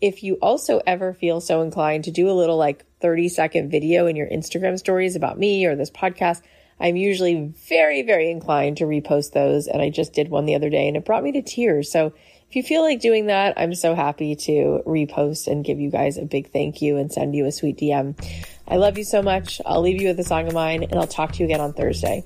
[0.01, 4.07] If you also ever feel so inclined to do a little like 30 second video
[4.07, 6.43] in your Instagram stories about me or this podcast,
[6.79, 9.66] I'm usually very, very inclined to repost those.
[9.66, 11.91] And I just did one the other day and it brought me to tears.
[11.91, 12.12] So
[12.49, 16.18] if you feel like doing that, I'm so happy to repost and give you guys
[16.18, 18.16] a big thank you and send you a sweet DM.
[18.69, 19.61] I love you so much.
[19.64, 21.73] I'll leave you with a song of mine and I'll talk to you again on
[21.73, 22.25] Thursday.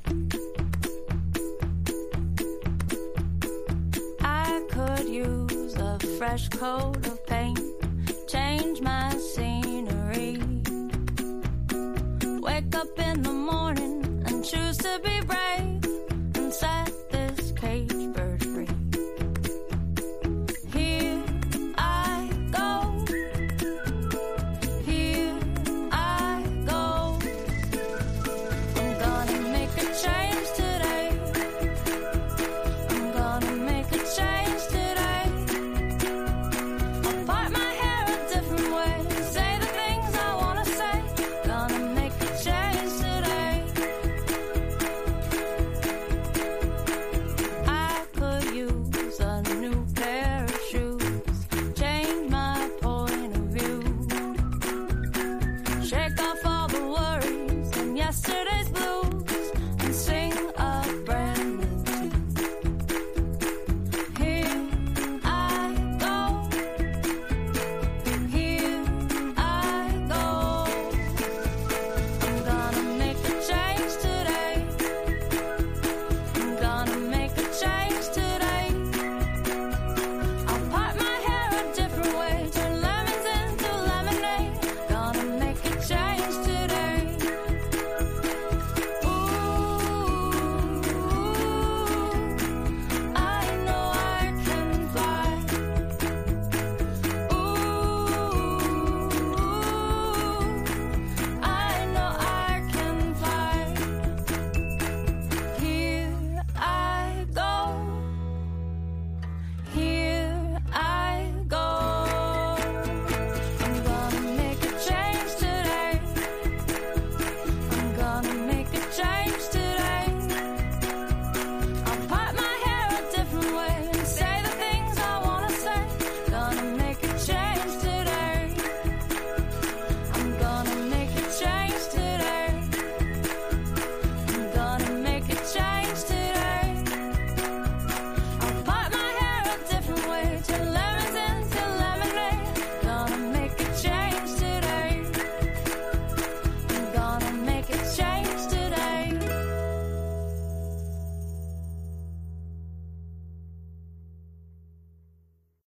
[4.21, 7.61] I could use a fresh coat of paint,
[8.27, 10.39] change my scenery.
[12.41, 15.85] Wake up in the morning and choose to be brave
[16.37, 16.90] and set